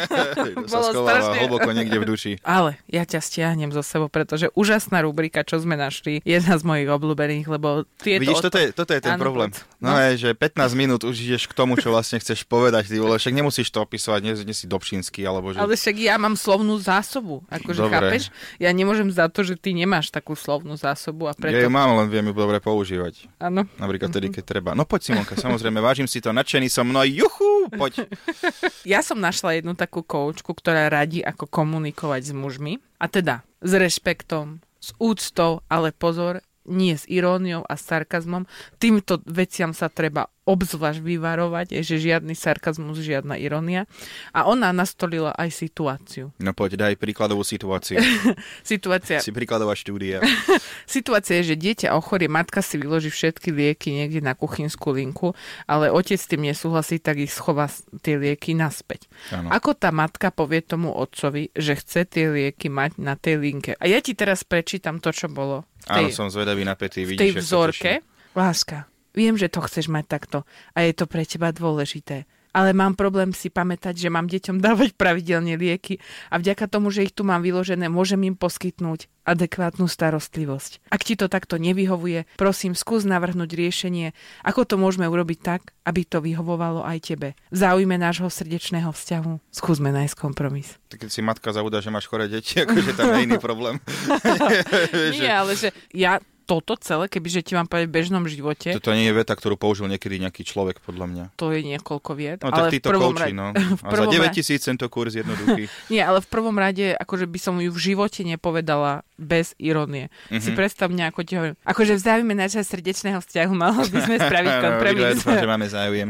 to 0.62 0.70
sa 0.70 0.94
schováva 0.94 1.34
hlboko 1.42 1.74
niekde 1.74 1.98
v 1.98 2.06
duši. 2.06 2.32
Ale 2.46 2.78
ja 2.86 3.02
ťa 3.02 3.18
stiahnem 3.18 3.74
zo 3.74 3.82
sebou, 3.82 4.14
pretože 4.14 4.54
úžasná 4.54 5.02
rubrika, 5.02 5.42
čo 5.42 5.58
sme 5.58 5.74
našli, 5.74 6.22
je 6.22 6.38
jedna 6.38 6.54
z 6.54 6.62
mojich 6.62 6.86
obľúbených, 6.86 7.50
lebo 7.50 7.90
tieto... 7.98 8.22
Vidíš, 8.22 8.46
toto 8.46 8.62
je, 8.62 8.68
toto 8.78 8.94
je 8.94 9.02
ten 9.02 9.18
ano, 9.18 9.22
problém. 9.26 9.50
No, 9.82 9.90
no 9.90 10.06
je, 10.06 10.30
že 10.30 10.30
15 10.38 10.78
minút 10.78 11.02
už 11.02 11.18
ideš 11.18 11.50
k 11.50 11.58
tomu, 11.58 11.82
čo 11.82 11.90
vlastne 11.90 12.22
chceš 12.22 12.46
povedať, 12.46 12.86
ty 12.86 13.02
vole, 13.02 13.18
však 13.18 13.34
nemusíš 13.34 13.74
to 13.74 13.82
opisovať, 13.82 14.20
nie, 14.22 14.34
nie 14.46 14.54
si 14.54 14.70
Dobšinský, 14.70 15.26
alebo 15.26 15.50
že... 15.50 15.66
Ale 15.66 15.74
však 15.74 15.98
ja 15.98 16.22
mám 16.22 16.38
slovnú 16.38 16.78
zásobu, 16.78 17.42
akože 17.50 17.90
dobre. 17.90 17.94
chápeš? 17.98 18.24
Ja 18.62 18.70
nemôžem 18.70 19.10
za 19.10 19.34
to, 19.34 19.42
že 19.42 19.58
ty 19.58 19.74
nemáš 19.74 20.14
takú 20.14 20.38
slovnú 20.38 20.78
zásobu 20.78 21.26
a 21.26 21.34
preto... 21.34 21.58
Ja 21.58 21.66
ju 21.66 21.74
mám, 21.74 21.98
len 21.98 22.06
viem 22.14 22.30
ju 22.30 22.38
dobre 22.38 22.62
používať. 22.62 23.26
Áno. 23.42 23.66
Napríklad 23.82 24.14
tedy, 24.14 24.30
keď 24.30 24.44
treba. 24.46 24.70
No 24.78 24.86
poď 24.86 25.10
Simonka, 25.10 25.34
samozrejme, 25.34 25.82
vážim 25.82 26.06
si 26.06 26.22
to, 26.22 26.30
nadšený 26.30 26.70
som 26.70 26.83
mnou, 26.84 27.04
juchu, 27.08 27.72
poď. 27.74 28.08
Ja 28.94 29.00
som 29.00 29.24
našla 29.24 29.60
jednu 29.60 29.74
takú 29.74 30.04
koučku, 30.04 30.52
ktorá 30.52 30.92
radí, 30.92 31.24
ako 31.24 31.48
komunikovať 31.48 32.30
s 32.30 32.34
mužmi. 32.36 32.74
A 33.00 33.08
teda 33.08 33.48
s 33.64 33.72
rešpektom, 33.72 34.60
s 34.84 34.92
úctou, 35.00 35.64
ale 35.72 35.96
pozor, 35.96 36.44
nie 36.68 36.96
s 36.96 37.08
iróniou 37.08 37.64
a 37.68 37.76
sarkazmom. 37.76 38.48
Týmto 38.80 39.20
veciam 39.28 39.76
sa 39.76 39.92
treba 39.92 40.32
obzvlášť 40.44 41.00
vyvarovať, 41.00 41.68
je, 41.80 41.82
že 41.84 42.12
žiadny 42.12 42.36
sarkazmus, 42.36 43.00
žiadna 43.00 43.40
ironia. 43.40 43.88
A 44.36 44.44
ona 44.48 44.76
nastolila 44.76 45.32
aj 45.36 45.56
situáciu. 45.56 46.36
No 46.40 46.52
poď, 46.52 46.76
daj 46.90 47.00
príkladovú 47.00 47.48
situáciu. 47.48 48.00
Situácia, 48.64 49.24
Si 49.24 49.32
príkladová 49.32 49.76
štúdia. 49.76 50.20
situácia 50.90 51.40
je, 51.42 51.54
že 51.54 51.60
dieťa 51.60 51.96
ochorie, 51.96 52.28
matka 52.28 52.60
si 52.60 52.76
vyloží 52.76 53.08
všetky 53.08 53.56
lieky 53.56 53.96
niekde 53.96 54.20
na 54.20 54.36
kuchynskú 54.36 54.96
linku, 54.96 55.32
ale 55.68 55.88
otec 55.92 56.20
s 56.20 56.28
tým 56.28 56.44
nesúhlasí, 56.44 57.00
tak 57.00 57.24
ich 57.24 57.32
schová 57.32 57.72
tie 58.04 58.20
lieky 58.20 58.56
naspäť. 58.56 59.08
Áno. 59.32 59.48
Ako 59.52 59.76
tá 59.76 59.92
matka 59.96 60.32
povie 60.32 60.60
tomu 60.60 60.92
otcovi, 60.92 61.52
že 61.56 61.80
chce 61.80 62.04
tie 62.08 62.26
lieky 62.28 62.68
mať 62.68 63.00
na 63.00 63.16
tej 63.16 63.40
linke? 63.40 63.72
A 63.80 63.88
ja 63.88 64.04
ti 64.04 64.12
teraz 64.14 64.44
prečítam 64.44 65.00
to, 65.00 65.16
čo 65.16 65.32
bolo 65.32 65.64
tej, 65.84 66.12
Áno, 66.12 66.16
som 66.16 66.28
zvedavý 66.32 66.64
na 66.64 66.76
pety, 66.80 67.04
v 67.04 67.08
vidíš, 67.16 67.20
tej 67.20 67.32
vzorke. 67.44 67.92
Láska, 68.34 68.88
viem, 69.14 69.38
že 69.38 69.50
to 69.50 69.62
chceš 69.64 69.90
mať 69.90 70.06
takto 70.10 70.38
a 70.74 70.86
je 70.86 70.94
to 70.94 71.06
pre 71.08 71.24
teba 71.24 71.54
dôležité. 71.54 72.26
Ale 72.54 72.70
mám 72.70 72.94
problém 72.94 73.34
si 73.34 73.50
pamätať, 73.50 73.98
že 73.98 74.14
mám 74.14 74.30
deťom 74.30 74.62
dávať 74.62 74.94
pravidelne 74.94 75.58
lieky 75.58 75.98
a 76.30 76.38
vďaka 76.38 76.70
tomu, 76.70 76.94
že 76.94 77.10
ich 77.10 77.14
tu 77.14 77.26
mám 77.26 77.42
vyložené, 77.42 77.90
môžem 77.90 78.22
im 78.30 78.38
poskytnúť 78.38 79.10
adekvátnu 79.26 79.90
starostlivosť. 79.90 80.86
Ak 80.94 81.02
ti 81.02 81.18
to 81.18 81.26
takto 81.26 81.58
nevyhovuje, 81.58 82.30
prosím, 82.38 82.78
skús 82.78 83.10
navrhnúť 83.10 83.58
riešenie, 83.58 84.14
ako 84.46 84.70
to 84.70 84.76
môžeme 84.78 85.10
urobiť 85.10 85.40
tak, 85.42 85.74
aby 85.82 86.06
to 86.06 86.22
vyhovovalo 86.22 86.86
aj 86.86 86.98
tebe. 87.02 87.34
V 87.50 87.58
záujme 87.58 87.98
nášho 87.98 88.30
srdečného 88.30 88.94
vzťahu 88.94 89.50
skúsme 89.50 89.90
nájsť 89.90 90.16
kompromis. 90.20 90.78
Tak 90.94 91.08
Keď 91.08 91.10
si 91.10 91.26
matka 91.26 91.50
zabúda, 91.56 91.82
že 91.82 91.90
máš 91.90 92.06
choré 92.06 92.30
deti, 92.30 92.60
akože 92.64 92.94
tam 92.94 93.18
je 93.18 93.26
iný 93.26 93.42
problém. 93.42 93.82
Nie, 95.18 95.42
ale 95.42 95.58
že 95.58 95.74
ja 95.90 96.22
toto 96.56 96.78
celé, 96.78 97.08
kebyže 97.08 97.42
ti 97.42 97.54
mám 97.54 97.66
povedať 97.66 97.88
v 97.88 97.96
bežnom 97.96 98.24
živote, 98.24 98.70
Toto 98.74 98.92
nie 98.92 99.06
je 99.06 99.16
veta, 99.16 99.32
ktorú 99.32 99.56
použil 99.56 99.88
niekedy 99.88 100.20
nejaký 100.20 100.44
človek, 100.44 100.78
podľa 100.80 101.06
mňa. 101.08 101.24
to 101.34 101.50
je 101.50 101.62
niekoľko 101.64 102.12
vied. 102.12 102.38
No 102.40 102.50
ale 102.50 102.58
tak 102.60 102.70
v 102.70 102.74
títo 102.76 102.90
kouči, 102.92 103.22
rade- 103.24 103.34
no. 103.34 103.48
A 103.56 103.60
za 103.80 103.90
prvom 103.90 104.12
9 104.12 104.20
rade- 104.22 104.36
tisíc 104.36 104.62
tento 104.62 104.86
kurz 104.88 105.14
jednoduchý. 105.14 105.66
Nie, 105.94 106.04
ale 106.04 106.20
v 106.20 106.28
prvom 106.28 106.54
rade, 106.54 106.94
akože 106.94 107.26
by 107.26 107.40
som 107.40 107.58
ju 107.58 107.68
v 107.68 107.80
živote 107.80 108.22
nepovedala 108.22 109.02
bez 109.16 109.56
ironie. 109.58 110.12
Mm-hmm. 110.28 110.40
Si 110.40 110.50
Mhm. 110.50 110.58
predstav 110.58 110.88
mňa, 110.88 111.06
ako 111.08 111.22
ti 111.22 111.34
hovorím. 111.34 111.56
Akože 111.64 111.94
v 111.94 112.02
záujme 112.04 112.34
nášho 112.34 112.62
srdečného 112.62 113.18
vzťahu 113.18 113.54
mali 113.54 113.88
by 113.88 114.00
sme 114.02 114.16
spraviť 114.28 114.54
kompromis. 114.60 115.04
obidva 115.16 115.34
že 115.34 115.48
máme 115.48 115.68
záujem. 115.68 116.10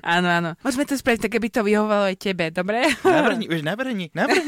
áno, 0.00 0.28
áno. 0.30 0.50
Môžeme 0.60 0.84
to 0.84 0.94
spraviť 0.94 1.20
tak, 1.20 1.32
aby 1.34 1.48
to 1.48 1.60
vyhovovalo 1.60 2.06
aj 2.06 2.16
tebe, 2.16 2.48
dobre? 2.48 2.86
Navrni, 3.02 3.44
vieš, 3.44 3.62
navrni, 3.62 4.06
navrni. 4.10 4.46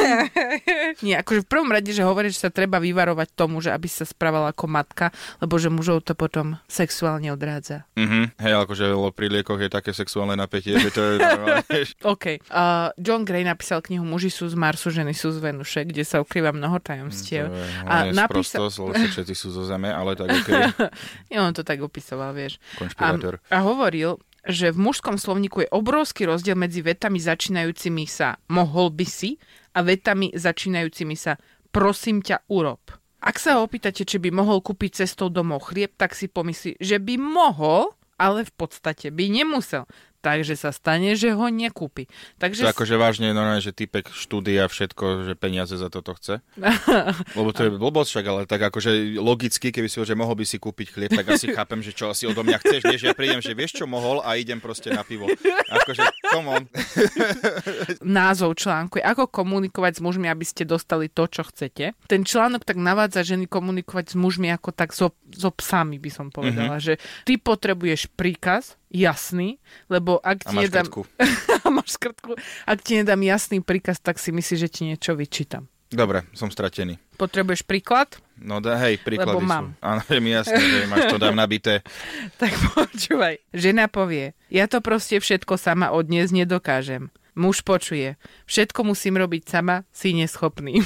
Nie, 1.01 1.19
akože 1.19 1.43
v 1.43 1.49
prvom 1.49 1.69
rade, 1.69 1.91
že 1.91 2.01
hovoríš, 2.01 2.37
že 2.37 2.47
sa 2.47 2.51
treba 2.51 2.79
vyvarovať 2.79 3.29
tomu, 3.33 3.59
že 3.59 3.71
aby 3.71 3.87
sa 3.87 4.05
spravala 4.05 4.51
ako 4.51 4.65
matka, 4.67 5.10
lebo 5.39 5.55
že 5.59 5.69
mužov 5.69 6.03
to 6.03 6.15
potom 6.15 6.59
sexuálne 6.67 7.31
odrádza. 7.31 7.85
Mhm. 7.95 8.37
Hej, 8.39 8.53
akože 8.67 8.85
pri 9.13 9.27
liekoch 9.29 9.61
je 9.61 9.71
také 9.71 9.91
sexuálne 9.93 10.35
napätie, 10.35 10.77
že 10.79 10.91
to 10.91 11.01
je. 11.01 11.17
OK. 12.13 12.25
Uh, 12.49 12.91
John 12.97 13.27
Gray 13.27 13.43
napísal 13.43 13.83
knihu 13.83 14.03
Muži 14.07 14.31
sú 14.31 14.49
z 14.49 14.57
Marsu, 14.57 14.91
ženy 14.91 15.13
sú 15.13 15.31
z 15.35 15.39
Venuše, 15.43 15.87
kde 15.87 16.03
sa 16.03 16.23
ukrýva 16.23 16.51
mnoho 16.51 16.79
tajomstiev. 16.81 17.51
To 17.51 17.55
je 17.55 17.67
A 17.87 17.95
a 18.01 18.15
napísa- 18.15 18.59
sprostosť, 18.59 19.11
všetci 19.11 19.35
sú 19.37 19.53
zo 19.53 19.67
zeme, 19.67 19.91
ale 19.91 20.17
tak 20.17 20.31
okej, 20.31 20.63
Ja 21.35 21.45
on 21.47 21.53
to 21.55 21.63
tak 21.63 21.83
opisoval, 21.83 22.33
vieš. 22.35 22.59
A, 22.99 23.15
a 23.51 23.59
hovoril, 23.63 24.19
že 24.47 24.73
v 24.73 24.79
mužskom 24.81 25.21
slovníku 25.21 25.65
je 25.65 25.69
obrovský 25.69 26.25
rozdiel 26.25 26.57
medzi 26.57 26.81
vetami 26.81 27.21
začínajúcimi 27.21 28.09
sa 28.09 28.41
mohol 28.49 28.89
by 28.89 29.05
si 29.05 29.37
a 29.77 29.85
vetami 29.85 30.33
začínajúcimi 30.33 31.15
sa 31.15 31.37
prosím 31.71 32.25
ťa 32.25 32.49
urob. 32.49 32.81
Ak 33.21 33.37
sa 33.37 33.61
ho 33.61 33.69
opýtate, 33.69 34.09
či 34.09 34.17
by 34.17 34.33
mohol 34.33 34.65
kúpiť 34.65 35.05
cestou 35.05 35.29
domov 35.29 35.69
chlieb, 35.69 35.93
tak 35.93 36.17
si 36.17 36.25
pomyslí, 36.25 36.81
že 36.81 36.97
by 36.97 37.21
mohol, 37.21 37.93
ale 38.17 38.49
v 38.49 38.53
podstate 38.57 39.13
by 39.13 39.29
nemusel. 39.29 39.85
Takže 40.21 40.53
sa 40.53 40.71
stane, 40.71 41.17
že 41.17 41.33
ho 41.33 41.49
nekúpi. 41.49 42.05
Takže 42.37 42.69
To 42.69 42.73
akože 42.77 43.01
vážne, 43.01 43.33
normálne, 43.33 43.65
že 43.65 43.73
typek 43.73 44.13
štúdia 44.13 44.69
všetko, 44.69 45.33
že 45.33 45.35
peniaze 45.35 45.73
za 45.73 45.89
toto 45.89 46.13
chce. 46.13 46.45
Lebo 47.39 47.51
to 47.57 47.65
je 47.65 47.71
blbosť 47.73 48.09
však, 48.13 48.27
ale 48.29 48.41
tak 48.45 48.61
akože 48.69 49.17
logicky, 49.17 49.73
keby 49.73 49.89
si 49.89 49.97
ho, 49.97 50.05
že 50.05 50.13
mohol 50.13 50.37
by 50.37 50.45
si 50.45 50.61
kúpiť 50.61 50.87
chlieb, 50.93 51.11
tak 51.17 51.25
asi 51.33 51.49
chápem, 51.57 51.81
že 51.81 51.97
čo 51.97 52.13
asi 52.13 52.29
odo 52.29 52.45
mňa 52.45 52.59
chceš, 52.61 52.81
vieš, 52.85 53.03
ja 53.09 53.17
prídem, 53.17 53.41
že 53.41 53.57
vieš 53.57 53.81
čo 53.81 53.89
mohol 53.89 54.21
a 54.21 54.37
idem 54.37 54.61
proste 54.61 54.93
na 54.93 55.01
pivo. 55.01 55.25
Akože, 55.73 56.05
come 56.29 56.49
on. 56.53 56.63
názov 58.21 58.61
článku 58.61 59.01
je 59.01 59.05
Ako 59.05 59.27
komunikovať 59.27 59.99
s 59.99 60.01
mužmi, 60.05 60.27
aby 60.29 60.45
ste 60.45 60.69
dostali 60.69 61.09
to, 61.09 61.27
čo 61.27 61.49
chcete. 61.49 61.97
Ten 62.07 62.23
článok 62.23 62.63
tak 62.63 62.77
navádza 62.77 63.25
ženy 63.25 63.49
komunikovať 63.49 64.13
s 64.13 64.15
mužmi 64.17 64.53
ako 64.53 64.71
tak 64.71 64.93
so, 64.93 65.17
so 65.33 65.51
psami, 65.51 65.97
by 65.97 66.11
som 66.13 66.29
povedala. 66.29 66.79
Mm-hmm. 66.79 66.87
Že 66.87 66.95
ty 67.27 67.33
potrebuješ 67.41 68.13
príkaz, 68.15 68.80
jasný, 68.91 69.63
lebo 69.87 70.19
ak 70.21 70.45
A 70.45 70.51
ti 70.51 70.55
máš 70.59 70.65
nedám... 70.69 70.87
krtku. 70.87 71.03
a 71.65 71.69
máš 71.71 71.95
krtku. 71.97 72.35
Ak 72.67 72.79
ti 72.83 72.99
nedám 72.99 73.23
jasný 73.23 73.63
príkaz, 73.63 74.03
tak 74.03 74.19
si 74.19 74.35
myslíš, 74.35 74.59
že 74.59 74.69
ti 74.69 74.81
niečo 74.85 75.15
vyčítam. 75.15 75.71
Dobre, 75.91 76.23
som 76.39 76.47
stratený. 76.47 77.03
Potrebuješ 77.19 77.67
príklad? 77.67 78.15
No 78.39 78.63
da, 78.63 78.79
hej, 78.79 79.03
príklady 79.03 79.35
Lebo 79.35 79.43
mám. 79.43 79.75
sú. 79.75 79.83
Áno, 79.83 80.01
je 80.07 80.21
mi 80.23 80.31
jasné, 80.31 80.63
že 80.63 80.87
máš 80.87 81.11
to 81.11 81.19
dám 81.19 81.35
nabité. 81.35 81.83
Tak 82.41 82.55
počúvaj. 82.79 83.43
Žena 83.51 83.91
povie, 83.91 84.39
ja 84.55 84.71
to 84.71 84.79
proste 84.79 85.19
všetko 85.19 85.59
sama 85.59 85.91
odniesť 85.91 86.47
nedokážem. 86.47 87.11
Muž 87.35 87.67
počuje, 87.67 88.15
všetko 88.47 88.87
musím 88.87 89.19
robiť 89.19 89.43
sama, 89.51 89.83
si 89.91 90.15
neschopný. 90.15 90.83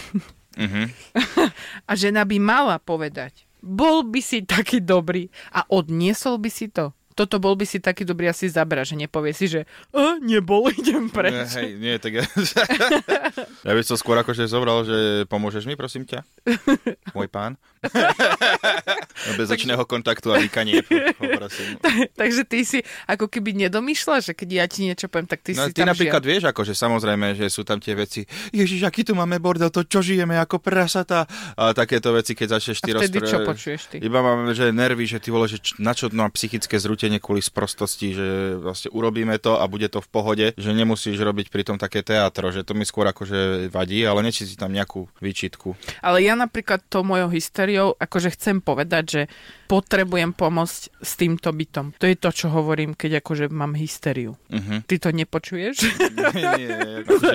Mhm. 0.57 0.89
A 1.89 1.93
žena 1.99 2.25
by 2.25 2.41
mala 2.41 2.81
povedať, 2.81 3.45
bol 3.61 4.05
by 4.09 4.21
si 4.25 4.45
taký 4.45 4.81
dobrý 4.81 5.33
a 5.49 5.65
odniesol 5.69 6.37
by 6.37 6.51
si 6.53 6.69
to. 6.69 6.93
Toto 7.15 7.39
bol 7.39 7.55
by 7.55 7.63
si 7.63 7.79
taký 7.79 8.03
dobrý 8.03 8.27
asi 8.27 8.51
zabra, 8.51 8.83
že 8.83 8.99
nepovie 8.99 9.31
si, 9.31 9.47
že 9.47 9.71
a, 9.95 10.19
nebol, 10.19 10.67
idem 10.83 11.07
preč. 11.07 11.55
Hej, 11.55 11.79
nie, 11.79 11.95
tak 12.03 12.19
ja... 12.19 12.25
ja 13.71 13.73
by 13.73 13.83
som 13.87 13.95
skôr 13.95 14.19
akože 14.19 14.51
zobral, 14.51 14.83
že 14.83 15.23
pomôžeš 15.31 15.71
mi, 15.71 15.79
prosím 15.79 16.11
ťa? 16.11 16.27
Môj 17.17 17.31
pán? 17.31 17.55
Bez 19.35 19.47
začného 19.47 19.83
kontaktu 19.83 20.29
a 20.29 20.39
vykanie, 20.39 20.83
po- 20.83 20.95
poprosím. 21.17 21.79
Takže 22.21 22.43
ty 22.45 22.63
si 22.63 22.79
ako 23.05 23.27
keby 23.27 23.55
nedomýšľa, 23.61 24.17
že 24.21 24.33
keď 24.33 24.49
ja 24.53 24.65
ti 24.65 24.85
niečo 24.85 25.07
poviem, 25.07 25.27
tak 25.27 25.41
ty 25.41 25.53
No, 25.53 25.65
si 25.65 25.73
ty 25.73 25.81
tam 25.81 25.91
napríklad 25.91 26.19
žia... 26.19 26.29
vieš, 26.29 26.43
akože 26.47 26.73
samozrejme, 26.73 27.27
že 27.35 27.47
sú 27.47 27.63
tam 27.63 27.79
tie 27.79 27.95
veci, 27.95 28.23
ježiš, 28.51 28.83
aký 28.83 29.03
tu 29.03 29.13
máme 29.13 29.39
bordel, 29.39 29.69
to 29.69 29.83
čo 29.83 30.01
žijeme 30.01 30.35
ako 30.37 30.59
prasata 30.59 31.25
a 31.55 31.71
takéto 31.71 32.11
veci, 32.11 32.33
keď 32.33 32.59
začneš 32.59 32.79
ty 32.79 32.91
rozprávať. 32.93 33.25
čo 33.25 33.39
počuješ 33.41 33.83
ty? 33.89 33.97
Iba 33.99 34.19
mám, 34.19 34.51
že 34.51 34.71
nervy, 34.71 35.05
že 35.05 35.19
ty 35.19 35.29
vole, 35.29 35.47
že 35.47 35.63
na 35.79 35.93
čo 35.93 36.11
mám 36.11 36.31
psychické 36.31 36.75
zrútenie 36.75 37.17
kvôli 37.17 37.41
sprostosti, 37.41 38.13
že 38.13 38.29
vlastne 38.57 38.91
urobíme 38.91 39.37
to 39.37 39.57
a 39.57 39.65
bude 39.65 39.87
to 39.87 39.99
v 39.99 40.09
pohode, 40.09 40.47
že 40.53 40.71
nemusíš 40.71 41.17
robiť 41.17 41.49
pritom 41.49 41.77
také 41.77 42.01
teatro, 42.01 42.49
že 42.49 42.61
to 42.61 42.73
mi 42.73 42.83
skôr 42.83 43.07
akože 43.07 43.35
vadí, 43.69 44.03
ale 44.03 44.21
nečí 44.21 44.43
si 44.43 44.55
tam 44.55 44.71
nejakú 44.71 45.07
výčitku. 45.19 45.77
Ale 46.01 46.21
ja 46.21 46.35
napríklad 46.35 46.83
to 46.85 47.01
mojou 47.01 47.29
hysteriou, 47.29 47.95
akože 47.95 48.33
chcem 48.33 48.59
povedať, 48.59 49.04
že 49.09 49.23
potrebujem 49.65 50.37
pomôcť 50.37 50.83
s 51.01 51.13
týmto 51.17 51.51
bytom. 51.51 51.97
To 51.97 52.05
je 52.05 52.17
to, 52.21 52.31
čo 52.31 52.47
hovorím, 52.53 52.93
keď 52.93 53.25
akože 53.25 53.49
mám 53.49 53.73
hysteriu. 53.73 54.37
Uh-huh. 54.53 54.85
Ty 54.85 54.95
to 55.01 55.09
nepočuješ? 55.11 55.77
nie, 56.37 56.69
akože, 57.03 57.35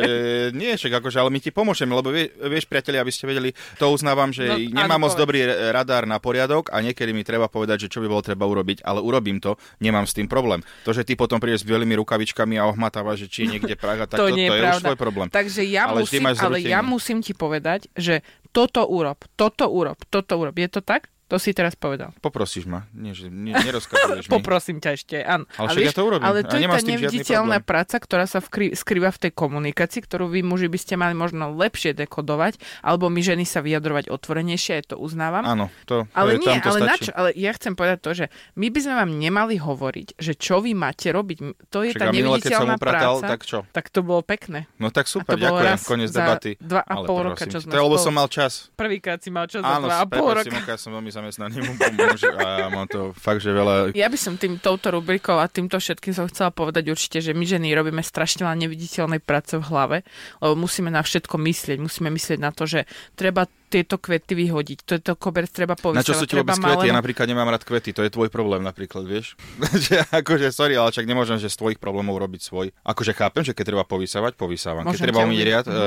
nie, 0.54 0.72
však 0.78 0.94
akože, 1.02 1.18
ale 1.20 1.34
my 1.34 1.40
ti 1.42 1.50
pomôžeme, 1.50 1.92
lebo 1.92 2.14
vie, 2.14 2.30
vieš, 2.48 2.70
priatelia, 2.70 3.02
aby 3.02 3.12
ste 3.12 3.26
vedeli, 3.26 3.52
to 3.82 3.90
uznávam, 3.90 4.30
že 4.30 4.46
No, 4.50 4.86
nemám 4.86 5.10
moc 5.10 5.14
dobrý 5.18 5.46
radár 5.74 6.06
na 6.06 6.22
poriadok 6.22 6.70
a 6.70 6.82
niekedy 6.82 7.14
mi 7.14 7.26
treba 7.26 7.50
povedať, 7.50 7.88
že 7.88 7.92
čo 7.92 8.00
by 8.04 8.08
bolo 8.10 8.22
treba 8.22 8.46
urobiť, 8.46 8.86
ale 8.86 9.02
urobím 9.02 9.42
to, 9.42 9.58
nemám 9.82 10.06
s 10.06 10.14
tým 10.14 10.30
problém. 10.30 10.62
To, 10.86 10.94
že 10.94 11.06
ty 11.06 11.18
potom 11.18 11.42
prídeš 11.42 11.66
s 11.66 11.70
bielými 11.70 11.98
rukavičkami 12.00 12.58
a 12.62 12.70
ohmatávaš, 12.70 13.26
že 13.26 13.28
či 13.28 13.40
je 13.46 13.58
niekde 13.58 13.76
Praga, 13.80 14.06
tak 14.06 14.20
to, 14.20 14.30
to, 14.30 14.36
nie 14.36 14.50
to 14.50 14.56
je 14.56 14.62
je 14.62 14.70
už 14.76 14.84
tvoj 14.84 15.00
problém. 15.00 15.28
Takže 15.32 15.62
ja 15.66 15.90
Ale 15.90 16.04
musím, 16.04 16.24
ale 16.28 16.58
ja 16.62 16.80
musím 16.84 17.20
ti 17.24 17.34
povedať, 17.34 17.88
že 17.96 18.22
toto 18.52 18.86
urob, 18.86 19.24
toto 19.38 19.70
urob, 19.70 19.98
toto 20.10 20.34
urob. 20.38 20.56
Je 20.58 20.70
to 20.70 20.82
tak? 20.82 21.08
To 21.30 21.38
si 21.38 21.54
teraz 21.54 21.78
povedal. 21.78 22.10
Poprosíš 22.26 22.66
ma, 22.66 22.90
nie, 22.90 23.14
že 23.14 23.30
nie, 23.30 23.54
nerozkazuješ 23.54 24.26
mi. 24.26 24.32
Poprosím 24.42 24.82
ťa 24.82 24.90
ešte, 24.98 25.16
áno. 25.22 25.46
Ale 25.62 25.68
A 25.68 25.72
však 25.78 25.84
ja 25.86 25.94
to 25.94 26.02
urobím. 26.02 26.26
Ale 26.26 26.40
to 26.42 26.56
je 26.58 26.66
tá 26.66 26.82
neviditeľná 26.82 27.58
práca, 27.62 28.02
ktorá 28.02 28.26
sa 28.26 28.42
vkry, 28.42 28.74
skrýva 28.74 29.14
v 29.14 29.30
tej 29.30 29.32
komunikácii, 29.38 30.02
ktorú 30.02 30.26
vy 30.34 30.42
muži 30.42 30.66
by 30.66 30.80
ste 30.82 30.98
mali 30.98 31.14
možno 31.14 31.54
lepšie 31.54 31.94
dekodovať, 31.94 32.58
alebo 32.82 33.14
my 33.14 33.22
ženy 33.22 33.46
sa 33.46 33.62
vyjadrovať 33.62 34.10
otvorenejšie, 34.10 34.82
aj 34.82 34.84
to 34.92 34.96
uznávam. 34.98 35.46
Áno, 35.46 35.70
to, 35.86 36.10
Ale 36.18 36.42
to, 36.42 36.50
nie, 36.50 36.58
to 36.66 36.70
ale, 36.74 36.80
na 36.82 36.96
stačí. 36.98 37.06
čo, 37.08 37.12
ale 37.14 37.30
ja 37.38 37.52
chcem 37.54 37.74
povedať 37.78 38.00
to, 38.02 38.12
že 38.18 38.26
my 38.58 38.68
by 38.74 38.80
sme 38.82 38.94
vám 38.98 39.12
nemali 39.14 39.56
hovoriť, 39.62 40.08
že 40.18 40.34
čo 40.34 40.66
vy 40.66 40.74
máte 40.74 41.14
robiť. 41.14 41.38
To 41.70 41.86
je 41.86 41.94
tá 41.94 42.10
Však 42.10 42.10
a 42.10 42.16
minule, 42.18 42.42
keď 42.42 42.58
som 42.58 42.66
neviditeľná 42.66 42.76
upratal, 42.82 43.16
práca. 43.22 43.30
tak 43.30 43.42
čo? 43.46 43.60
tak 43.70 43.86
to 43.94 44.02
bolo 44.02 44.26
pekné. 44.26 44.66
No 44.82 44.90
tak 44.90 45.06
super, 45.06 45.38
ďakujem, 45.38 45.78
koniec 45.86 46.10
za 46.10 46.26
debaty. 46.26 46.58
dva 46.58 46.82
a 46.82 46.94
Ale 46.98 47.06
pol 47.06 47.20
roka, 47.22 47.46
čo 47.46 47.62
sme 47.62 47.78
lebo 47.78 48.02
som 48.02 48.14
mal 48.18 48.26
čas. 48.26 48.74
Prvýkrát 48.74 49.22
si 49.22 49.30
mal 49.30 49.46
čas 49.46 49.62
za 49.62 49.78
dva 49.78 50.02
a 50.02 50.06
pol 50.10 50.34
roka. 50.34 50.74
Som 50.80 50.96
veľmi 50.96 51.12
nezamestnaní 51.20 51.60
mu 51.68 51.74
pomôže 51.76 52.32
a 52.32 52.72
mám 52.72 52.88
to 52.88 53.12
fakt, 53.12 53.44
že 53.44 53.52
veľa... 53.52 53.92
Ja 53.94 54.08
by 54.08 54.16
som 54.16 54.40
tým 54.40 54.58
touto 54.58 54.90
rubrikou 54.96 55.36
a 55.36 55.52
týmto 55.52 55.76
všetkým 55.76 56.16
som 56.16 56.26
chcela 56.32 56.50
povedať 56.56 56.88
určite, 56.88 57.20
že 57.20 57.36
my 57.36 57.44
ženy 57.44 57.76
robíme 57.76 58.00
strašne 58.00 58.48
veľa 58.48 58.56
neviditeľnej 58.56 59.20
práce 59.20 59.60
v 59.60 59.68
hlave, 59.68 59.98
lebo 60.40 60.56
musíme 60.56 60.88
na 60.88 61.04
všetko 61.04 61.36
myslieť, 61.36 61.78
musíme 61.84 62.08
myslieť 62.08 62.40
na 62.40 62.56
to, 62.56 62.64
že 62.64 62.88
treba 63.20 63.52
tieto 63.70 64.02
kvety 64.02 64.34
vyhodiť. 64.34 64.80
To 64.90 64.92
je 64.98 65.02
to 65.06 65.14
koberc 65.14 65.54
treba 65.54 65.78
povedať. 65.78 66.02
Na 66.02 66.06
čo 66.06 66.18
sú 66.18 66.26
ti 66.26 66.34
vôbec 66.34 66.58
kvety? 66.58 66.90
Ja 66.90 66.98
napríklad 66.98 67.30
nemám 67.30 67.54
rád 67.54 67.62
kvety, 67.62 67.94
to 67.94 68.02
je 68.02 68.10
tvoj 68.10 68.34
problém 68.34 68.66
napríklad, 68.66 69.06
vieš? 69.06 69.38
že, 69.86 70.02
akože, 70.10 70.50
sorry, 70.50 70.74
ale 70.74 70.90
čak 70.90 71.06
nemôžem, 71.06 71.38
že 71.38 71.54
z 71.54 71.62
tvojich 71.62 71.80
problémov 71.80 72.18
robiť 72.18 72.42
svoj. 72.42 72.74
Akože 72.82 73.14
chápem, 73.14 73.46
že 73.46 73.54
keď 73.54 73.78
treba 73.78 73.86
povysávať, 73.86 74.34
povysávam. 74.34 74.84
Môžem 74.90 75.06
keď 75.06 75.06
treba 75.06 75.30
umyť 75.30 75.42
riad, 75.46 75.66
uh, 75.70 75.78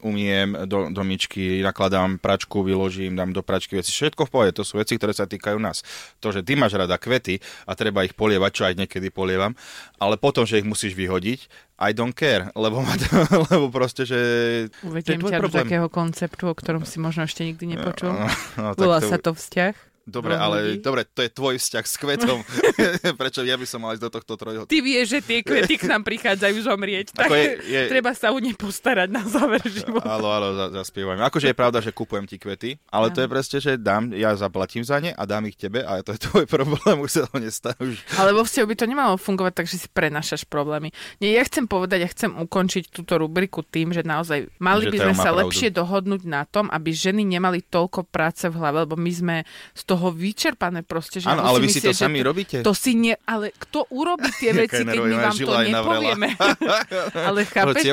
umiem 0.00 0.64
do, 0.64 0.88
do 0.88 1.02
myčky, 1.04 1.60
nakladám 1.60 2.16
pračku, 2.16 2.64
vyložím, 2.64 3.12
dám 3.12 3.36
do 3.36 3.44
pračky 3.44 3.76
veci. 3.76 3.92
Všetko 3.92 4.24
v 4.24 4.30
pohode, 4.32 4.52
to 4.56 4.64
sú 4.64 4.80
veci, 4.80 4.96
ktoré 4.96 5.12
sa 5.12 5.28
týkajú 5.28 5.60
nás. 5.60 5.84
To, 6.24 6.32
že 6.32 6.40
ty 6.40 6.56
máš 6.56 6.80
rada 6.80 6.96
kvety 6.96 7.44
a 7.68 7.76
treba 7.76 8.08
ich 8.08 8.16
polievať, 8.16 8.50
čo 8.56 8.62
aj 8.64 8.74
niekedy 8.80 9.12
polievam, 9.12 9.52
ale 10.00 10.16
potom, 10.16 10.48
že 10.48 10.64
ich 10.64 10.66
musíš 10.66 10.96
vyhodiť, 10.96 11.73
i 11.78 11.90
don't 11.90 12.14
care, 12.14 12.50
lebo, 12.54 12.82
ma 12.82 12.94
to, 12.94 13.06
lebo 13.50 13.66
proste, 13.70 14.06
že... 14.06 14.18
Uvediem 14.86 15.18
ťa 15.18 15.42
do 15.42 15.50
takého 15.50 15.86
konceptu, 15.90 16.46
o 16.46 16.54
ktorom 16.54 16.86
si 16.86 17.02
možno 17.02 17.26
ešte 17.26 17.42
nikdy 17.42 17.74
nepočul. 17.74 18.14
No, 18.14 18.30
no, 18.58 18.68
Volá 18.78 19.02
to... 19.02 19.10
sa 19.10 19.18
to 19.18 19.34
vzťah. 19.34 19.93
Dobre, 20.04 20.36
ale 20.36 20.76
dobre, 20.84 21.08
to 21.08 21.24
je 21.24 21.32
tvoj 21.32 21.56
vzťah 21.56 21.84
s 21.88 21.96
kvetom. 21.96 22.38
Prečo 23.20 23.40
ja 23.40 23.56
by 23.56 23.64
som 23.64 23.80
mal 23.80 23.96
ísť 23.96 24.04
do 24.04 24.10
tohto 24.12 24.34
trojho? 24.36 24.62
Ty 24.68 24.78
vieš, 24.84 25.16
že 25.16 25.20
tie 25.24 25.40
kvety 25.40 25.80
k 25.80 25.88
nám 25.88 26.04
prichádzajú 26.04 26.56
zomrieť, 26.60 27.16
tak 27.16 27.32
je, 27.32 27.56
je... 27.64 27.80
treba 27.88 28.12
sa 28.12 28.28
u 28.28 28.38
ne 28.38 28.52
postarať 28.52 29.08
na 29.08 29.24
záver 29.24 29.64
života. 29.64 30.04
Áno, 30.04 30.28
áno, 30.28 30.48
za, 30.52 30.66
zaspievam. 30.84 31.16
Akože 31.24 31.52
je 31.52 31.56
pravda, 31.56 31.80
že 31.80 31.96
kupujem 31.96 32.28
ti 32.28 32.36
kvety, 32.36 32.76
ale 32.92 33.08
áno. 33.08 33.14
to 33.16 33.18
je 33.24 33.28
presne, 33.30 33.58
že 33.64 33.72
dám, 33.80 34.12
ja 34.12 34.36
zaplatím 34.36 34.84
za 34.84 35.00
ne 35.00 35.16
a 35.16 35.22
dám 35.24 35.48
ich 35.48 35.56
tebe 35.56 35.80
a 35.80 36.00
to 36.04 36.12
je 36.12 36.20
tvoj 36.20 36.44
problém, 36.54 36.96
už 37.00 37.10
sa 37.10 37.22
to 37.24 37.40
nestane. 37.40 37.80
Už. 37.80 37.96
Ale 38.20 38.36
vo 38.36 38.44
vzťahu 38.44 38.66
by 38.68 38.76
to 38.76 38.86
nemalo 38.86 39.14
fungovať 39.16 39.52
tak, 39.56 39.66
že 39.70 39.80
si 39.80 39.88
prenašaš 39.88 40.44
problémy. 40.44 40.92
Nie, 41.24 41.40
ja 41.40 41.42
chcem 41.48 41.64
povedať, 41.64 41.98
ja 42.04 42.10
chcem 42.12 42.28
ukončiť 42.28 42.92
túto 42.92 43.16
rubriku 43.16 43.64
tým, 43.64 43.96
že 43.96 44.04
naozaj 44.04 44.52
mali 44.60 44.84
že 44.84 44.92
by 44.92 44.98
sme 45.00 45.14
sa 45.16 45.32
pravdu. 45.32 45.40
lepšie 45.48 45.68
dohodnúť 45.72 46.22
na 46.28 46.44
tom, 46.44 46.68
aby 46.68 46.92
ženy 46.92 47.24
nemali 47.24 47.64
toľko 47.64 48.04
práce 48.04 48.44
v 48.50 48.58
hlave, 48.60 48.84
lebo 48.84 49.00
my 49.00 49.12
sme 49.14 49.36
z 49.72 49.82
toho 49.86 49.93
vyčerpané 49.96 50.82
proste. 50.82 51.22
Že 51.22 51.28
Áno, 51.34 51.42
ale 51.46 51.58
vy 51.62 51.68
si 51.70 51.80
to 51.80 51.94
sami 51.94 52.20
robíte. 52.20 52.60
To 52.62 52.72
si 52.72 52.96
nie, 52.96 53.14
ale 53.24 53.54
kto 53.54 53.86
urobí 53.92 54.28
tie 54.36 54.50
veci, 54.54 54.82
keď 54.82 54.98
my 54.98 55.16
vám 55.18 55.36
to 55.36 55.54
nepovieme? 55.62 56.28
ale 57.28 57.40
chápeš, 57.46 57.84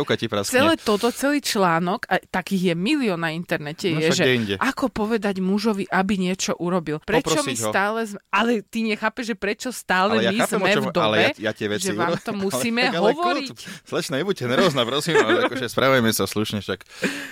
celé 0.47 0.73
toto, 0.79 1.11
celý 1.13 1.39
článok, 1.39 2.07
a 2.09 2.19
takých 2.21 2.71
je 2.71 2.75
milión 2.75 3.21
na 3.21 3.31
internete, 3.33 3.91
no, 3.93 4.01
je, 4.01 4.09
že 4.11 4.25
inde. 4.25 4.55
ako 4.57 4.89
povedať 4.89 5.43
mužovi, 5.43 5.85
aby 5.89 6.13
niečo 6.17 6.57
urobil. 6.57 6.99
Prečo 7.03 7.43
Poprosiť 7.43 7.47
my 7.47 7.55
stále, 7.57 7.99
sme, 8.07 8.19
ale 8.33 8.51
ty 8.65 8.83
nechápeš, 8.87 9.33
že 9.33 9.35
prečo 9.37 9.69
stále 9.69 10.17
ale 10.17 10.33
my 10.33 10.37
ja 10.41 10.45
sme 10.49 10.71
čom, 10.73 10.85
v 10.87 10.93
dobe, 10.93 11.05
ale 11.05 11.17
ja, 11.37 11.49
ja 11.49 11.51
tie 11.51 11.67
veci 11.69 11.91
že 11.91 11.93
vám 11.93 12.17
to 12.21 12.33
musíme 12.45 12.83
ale, 12.89 13.13
hovoriť. 13.13 13.47
Slečna, 13.85 14.21
nebuďte 14.21 14.45
nervózna, 14.47 14.83
prosím, 14.87 15.19
ale 15.19 15.47
akože 15.49 15.65
spravujeme 15.67 16.11
sa 16.15 16.25
slušne, 16.25 16.63
však 16.63 16.79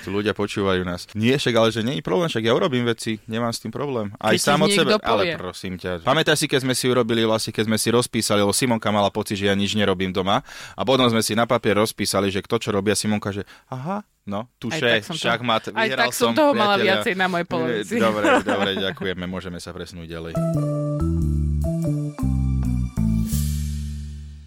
tu 0.04 0.10
ľudia 0.12 0.34
počúvajú 0.36 0.82
nás. 0.84 1.08
Nie, 1.16 1.40
však, 1.40 1.54
ale 1.56 1.70
že 1.72 1.82
nie 1.82 2.00
je 2.00 2.04
problém, 2.06 2.28
však 2.28 2.44
ja 2.46 2.54
urobím 2.54 2.86
veci, 2.86 3.22
nemám 3.26 3.54
s 3.54 3.64
tým 3.64 3.72
problém. 3.74 4.12
Aj 4.20 4.36
sám 4.36 4.59
od 4.66 4.72
sebe, 4.72 4.92
ale 5.00 5.38
prosím 5.40 5.80
ťa. 5.80 6.04
Pamätáš 6.04 6.44
si, 6.44 6.48
keď 6.50 6.68
sme 6.68 6.74
si 6.76 6.86
urobili 6.90 7.24
vlastne, 7.24 7.56
keď 7.56 7.66
sme 7.70 7.78
si 7.80 7.90
rozpísali, 7.94 8.44
lebo 8.44 8.52
Simonka 8.52 8.90
mala 8.92 9.14
pocit, 9.14 9.40
že 9.40 9.48
ja 9.48 9.56
nič 9.56 9.78
nerobím 9.78 10.12
doma. 10.12 10.42
A 10.76 10.82
potom 10.84 11.08
sme 11.08 11.24
si 11.24 11.38
na 11.38 11.48
papier 11.48 11.78
rozpísali, 11.78 12.34
že 12.34 12.44
kto 12.44 12.60
čo 12.60 12.70
robí 12.76 12.92
a 12.92 12.98
Simonka, 12.98 13.32
že 13.32 13.48
aha, 13.72 14.04
No, 14.30 14.46
tuše, 14.62 15.02
šachmat, 15.02 15.74
Aj 15.74 15.90
tak 15.90 16.14
som 16.14 16.38
toho 16.38 16.54
mala 16.54 16.78
viacej 16.78 17.18
na 17.18 17.26
mojej 17.26 17.50
polovici. 17.50 17.98
Dobre, 18.04 18.30
dobre, 18.46 18.78
ďakujeme, 18.78 19.26
môžeme 19.26 19.58
sa 19.58 19.74
presnúť 19.74 20.06
ďalej. 20.06 20.34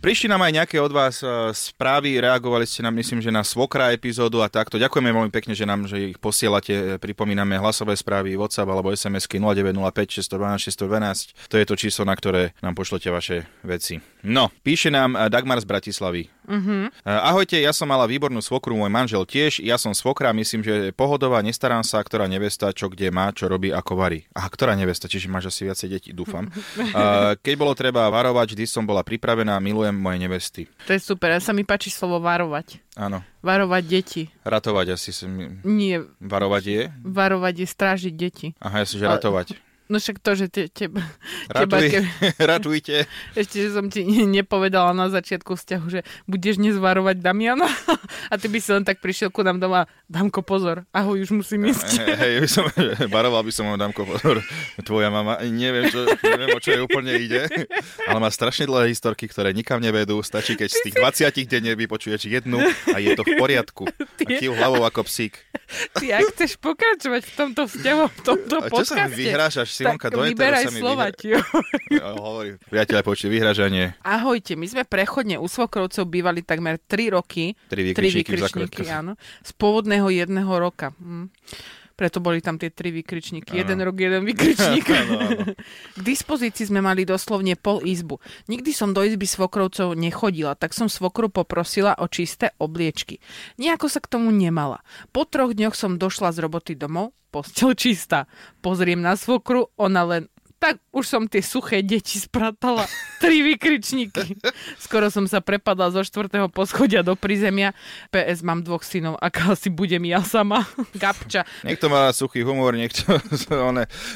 Prišli 0.03 0.27
nám 0.27 0.43
aj 0.43 0.53
nejaké 0.59 0.83
od 0.83 0.91
vás 0.91 1.23
uh, 1.23 1.55
správy, 1.55 2.19
reagovali 2.19 2.67
ste 2.67 2.83
nám, 2.83 2.91
myslím, 2.99 3.23
že 3.23 3.31
na 3.31 3.47
svokra 3.47 3.95
epizódu 3.95 4.43
a 4.43 4.51
takto. 4.51 4.75
Ďakujeme 4.75 5.15
veľmi 5.15 5.31
pekne, 5.31 5.55
že 5.55 5.63
nám 5.63 5.87
že 5.87 6.11
ich 6.11 6.19
posielate. 6.19 6.99
Pripomíname 6.99 7.55
hlasové 7.55 7.95
správy 7.95 8.35
WhatsApp 8.35 8.67
alebo 8.67 8.91
SMS-ky 8.91 9.39
0905 9.39 10.27
612 10.27 10.75
612. 11.39 11.47
To 11.47 11.55
je 11.55 11.65
to 11.71 11.75
číslo, 11.79 12.03
na 12.03 12.19
ktoré 12.19 12.51
nám 12.67 12.75
pošlete 12.75 13.15
vaše 13.15 13.47
veci. 13.63 14.03
No, 14.27 14.51
píše 14.67 14.91
nám 14.91 15.15
Dagmar 15.31 15.63
z 15.63 15.71
Bratislavy. 15.71 16.27
Uh-huh. 16.47 16.91
Ahojte, 17.07 17.59
ja 17.59 17.71
som 17.71 17.87
mala 17.87 18.07
výbornú 18.11 18.43
svokru, 18.43 18.75
môj 18.75 18.91
manžel 18.91 19.23
tiež. 19.23 19.63
Ja 19.63 19.79
som 19.79 19.95
svokra, 19.95 20.35
myslím, 20.35 20.67
že 20.67 20.75
pohodová, 20.93 21.39
nestarám 21.41 21.87
sa, 21.87 22.03
ktorá 22.03 22.27
nevesta, 22.27 22.75
čo 22.75 22.91
kde 22.91 23.15
má, 23.15 23.31
čo 23.31 23.47
robí, 23.47 23.71
ako 23.71 23.95
varí. 23.95 24.27
Aha, 24.35 24.51
ktorá 24.51 24.75
nevesta, 24.75 25.07
čiže 25.07 25.31
máš 25.31 25.55
asi 25.55 25.71
viacej 25.71 25.89
detí, 25.89 26.11
dúfam. 26.11 26.51
Keď 27.45 27.55
bolo 27.55 27.73
treba 27.79 28.11
varovať, 28.11 28.55
vždy 28.55 28.65
som 28.67 28.83
bola 28.83 29.07
pripravená, 29.07 29.57
milujem 29.63 29.95
moje 29.95 30.19
nevesty. 30.19 30.63
To 30.87 30.93
je 30.95 31.01
super, 31.01 31.31
ja 31.31 31.41
sa 31.41 31.55
mi 31.55 31.63
páči 31.63 31.95
slovo 31.95 32.19
varovať. 32.19 32.83
Áno. 32.99 33.25
Varovať 33.41 33.83
deti. 33.89 34.23
Ratovať 34.45 34.95
asi. 34.95 35.11
Som... 35.17 35.33
Nie. 35.65 36.05
Varovať 36.21 36.65
je? 36.69 36.83
Varovať 37.03 37.55
je 37.65 37.67
strážiť 37.67 38.15
deti. 38.15 38.47
Aha, 38.61 38.85
ja 38.85 38.87
som, 38.87 39.01
že 39.01 39.09
ratovať. 39.09 39.72
No 39.93 40.01
však 40.01 40.25
to, 40.25 40.33
že 40.33 40.49
te, 40.49 40.73
teba... 40.73 41.05
Ratuj, 41.53 41.93
teba, 41.93 42.09
ratujte. 42.57 43.05
Ešte, 43.37 43.69
že 43.69 43.77
som 43.77 43.93
ti 43.93 44.09
nepovedala 44.09 44.97
na 44.97 45.13
začiatku 45.13 45.53
vzťahu, 45.53 45.87
že 45.93 46.01
budeš 46.25 46.57
nezvarovať 46.57 47.21
Damiana 47.21 47.69
a 48.33 48.35
ty 48.41 48.49
by 48.49 48.57
si 48.57 48.73
len 48.73 48.89
tak 48.89 49.05
prišiel 49.05 49.29
ku 49.29 49.45
nám 49.45 49.61
doma, 49.61 49.85
Damko 50.09 50.41
pozor, 50.41 50.89
ahoj, 50.97 51.21
už 51.21 51.37
musím 51.37 51.69
ísť. 51.69 52.09
Hej, 52.09 52.17
hey, 52.17 52.35
by 52.41 52.49
som, 52.49 52.65
varoval 53.21 53.45
by 53.45 53.53
som 53.53 53.69
ho, 53.69 53.77
Damko 53.77 54.09
pozor, 54.09 54.41
tvoja 54.81 55.13
mama, 55.13 55.37
neviem, 55.45 55.93
čo, 55.93 56.09
neviem, 56.25 56.49
o 56.57 56.61
čo 56.65 56.73
jej 56.73 56.81
úplne 56.81 57.13
ide, 57.21 57.53
ale 58.09 58.17
má 58.17 58.33
strašne 58.33 58.65
dlhé 58.65 58.97
historky, 58.97 59.29
ktoré 59.29 59.53
nikam 59.53 59.77
nevedú, 59.77 60.25
stačí, 60.25 60.57
keď 60.57 60.73
z 60.73 60.81
tých 60.89 60.97
20 60.97 61.53
denne 61.53 61.77
vypočuješ 61.77 62.33
jednu 62.33 62.65
a 62.65 62.97
je 62.97 63.13
to 63.13 63.29
v 63.29 63.37
poriadku. 63.37 63.85
A 63.93 64.31
kýv 64.41 64.57
hlavou 64.57 64.89
ako 64.89 65.05
psík. 65.05 65.37
Ty, 65.97 66.21
ak 66.21 66.37
chceš 66.37 66.57
pokračovať 66.61 67.23
v 67.25 67.33
tomto 67.37 67.63
vzťahu, 67.69 68.03
v 68.09 68.21
tomto 68.25 68.57
a 68.61 68.69
čo 68.69 68.73
podcaste, 68.73 68.97
sa 68.97 69.09
vyhrášaš, 69.09 69.69
Simonka, 69.83 70.07
tak 70.09 70.15
do 70.15 70.23
vyberaj 70.23 70.65
sa 70.65 70.71
mi 70.71 70.81
Slovatiu. 70.81 71.37
Vyhra... 71.91 72.11
hovorí, 72.23 72.51
priateľ, 72.71 72.97
počuť, 73.03 73.29
vyhražanie. 73.29 73.85
Ahojte, 74.07 74.55
my 74.55 74.67
sme 74.71 74.83
prechodne 74.87 75.37
u 75.37 75.47
Svokrovcov 75.51 76.07
bývali 76.07 76.47
takmer 76.47 76.79
3 76.79 77.19
roky. 77.19 77.59
3 77.69 77.93
vykričníky, 77.93 78.87
áno. 78.89 79.19
Z 79.43 79.51
pôvodného 79.59 80.09
jedného 80.09 80.53
roka. 80.57 80.95
Hm. 81.03 81.29
Preto 81.93 82.19
boli 82.25 82.41
tam 82.41 82.57
tie 82.57 82.73
tri 82.73 82.91
vykričníky. 82.91 83.53
Ano. 83.55 83.61
Jeden 83.61 83.79
rok, 83.85 83.97
jeden 84.01 84.23
vykričník. 84.25 84.87
ano, 85.05 85.15
ano. 85.21 85.43
K 85.93 86.01
dispozícii 86.01 86.73
sme 86.73 86.81
mali 86.81 87.05
doslovne 87.05 87.55
pol 87.55 87.85
izbu. 87.85 88.19
Nikdy 88.49 88.73
som 88.73 88.97
do 88.97 89.05
izby 89.05 89.29
svokrovcov 89.29 89.93
nechodila, 89.93 90.57
tak 90.57 90.73
som 90.73 90.89
svokru 90.89 91.29
poprosila 91.29 91.93
o 92.01 92.09
čisté 92.09 92.57
obliečky. 92.57 93.21
Nejako 93.61 93.87
sa 93.93 94.01
k 94.01 94.09
tomu 94.09 94.33
nemala. 94.33 94.81
Po 95.13 95.29
troch 95.29 95.53
dňoch 95.53 95.77
som 95.77 96.01
došla 96.01 96.33
z 96.33 96.41
roboty 96.41 96.73
domov, 96.73 97.13
postel 97.29 97.77
čistá. 97.77 98.25
Pozriem 98.65 99.05
na 99.05 99.21
svokru, 99.21 99.69
ona 99.77 100.03
len 100.09 100.32
tak 100.63 100.79
už 100.95 101.11
som 101.11 101.27
tie 101.27 101.43
suché 101.43 101.83
deti 101.83 102.23
spratala. 102.23 102.87
Tri 103.23 103.43
vykričníky. 103.43 104.39
Skoro 104.79 105.11
som 105.11 105.27
sa 105.27 105.43
prepadla 105.43 105.91
zo 105.91 106.07
štvrtého 106.07 106.47
poschodia 106.47 107.03
do 107.03 107.19
prízemia. 107.19 107.75
PS, 108.15 108.47
mám 108.47 108.63
dvoch 108.63 108.87
synov, 108.87 109.19
aká 109.19 109.59
si 109.59 109.75
budem 109.75 110.07
ja 110.07 110.23
sama. 110.23 110.63
Gabča. 111.03 111.43
Niekto 111.67 111.91
má 111.91 112.15
suchý 112.15 112.47
humor, 112.47 112.79
niekto... 112.79 113.03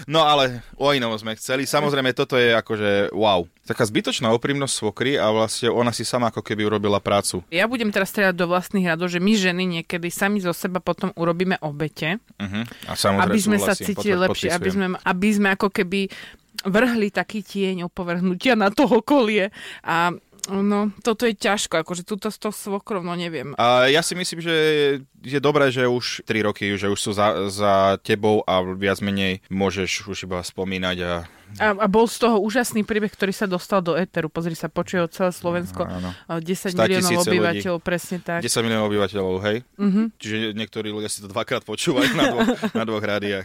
No 0.07 0.23
ale 0.23 0.63
o 0.79 0.95
inom 0.95 1.11
sme 1.19 1.35
chceli. 1.35 1.67
Samozrejme, 1.67 2.15
toto 2.15 2.39
je 2.39 2.55
akože 2.55 3.11
wow. 3.11 3.43
Taká 3.67 3.83
zbytočná 3.83 4.31
úprimnosť 4.31 4.75
svokry 4.79 5.19
a 5.19 5.27
vlastne 5.35 5.75
ona 5.75 5.91
si 5.91 6.07
sama 6.07 6.31
ako 6.31 6.39
keby 6.39 6.71
urobila 6.71 7.03
prácu. 7.03 7.43
Ja 7.51 7.67
budem 7.67 7.91
teraz 7.91 8.15
strieľať 8.15 8.37
do 8.39 8.47
vlastných 8.47 8.87
radov, 8.87 9.11
že 9.11 9.19
my 9.19 9.33
ženy 9.35 9.65
niekedy 9.67 10.07
sami 10.15 10.39
zo 10.39 10.55
seba 10.55 10.79
potom 10.79 11.11
urobíme 11.19 11.59
obete. 11.59 12.23
Uh-huh. 12.39 12.63
A 12.87 12.95
samozrejme, 12.95 13.27
aby 13.27 13.41
sme 13.43 13.59
sa 13.59 13.75
cítili 13.75 14.15
lepšie, 14.15 14.55
aby 14.55 14.69
sme, 14.71 14.87
aby 14.95 15.29
sme 15.35 15.49
ako 15.59 15.75
keby 15.75 16.07
vrhli 16.65 17.13
taký 17.13 17.45
tieň 17.45 17.91
opovrhnutia 17.91 18.57
na 18.57 18.73
toho 18.73 19.03
kolie 19.03 19.53
a 19.85 20.15
No, 20.47 20.95
toto 21.03 21.27
je 21.27 21.35
ťažko, 21.35 21.83
akože 21.83 22.07
túto 22.07 22.31
s 22.31 22.39
to 22.39 22.55
svokrov, 22.55 23.03
no 23.03 23.19
neviem. 23.19 23.59
A 23.59 23.91
ja 23.91 23.99
si 23.99 24.15
myslím, 24.15 24.39
že 24.39 24.55
je 25.27 25.41
dobré, 25.43 25.75
že 25.75 25.91
už 25.91 26.23
3 26.23 26.47
roky, 26.47 26.79
že 26.79 26.87
už 26.87 27.01
sú 27.03 27.11
za, 27.11 27.51
za 27.51 27.99
tebou 28.07 28.47
a 28.47 28.63
viac 28.63 29.03
menej 29.03 29.43
môžeš 29.51 30.07
už 30.07 30.31
iba 30.31 30.39
spomínať 30.47 30.97
a 31.03 31.13
a, 31.57 31.67
a 31.73 31.87
bol 31.89 32.05
z 32.05 32.17
toho 32.21 32.37
úžasný 32.41 32.85
príbeh, 32.85 33.09
ktorý 33.09 33.33
sa 33.33 33.49
dostal 33.49 33.81
do 33.81 33.97
éteru. 33.97 34.29
Pozri 34.29 34.53
sa, 34.53 34.69
počuje 34.69 35.03
celé 35.09 35.33
Slovensko. 35.33 35.89
Áno. 35.89 36.13
10 36.29 36.77
miliónov 36.77 37.25
obyvateľov, 37.25 37.79
ľudí. 37.81 37.87
presne 37.87 38.17
tak. 38.21 38.41
10 38.45 38.65
miliónov 38.65 38.87
obyvateľov, 38.93 39.35
hej? 39.49 39.57
Uh-huh. 39.81 40.07
Čiže 40.21 40.53
niektorí 40.53 40.93
ľudia 40.93 41.09
si 41.09 41.25
to 41.25 41.29
dvakrát 41.33 41.65
počúvajú 41.65 42.13
na 42.13 42.25
dvoch, 42.33 42.49
na 42.73 42.85
dvoch 42.85 43.05
rádiách. 43.05 43.45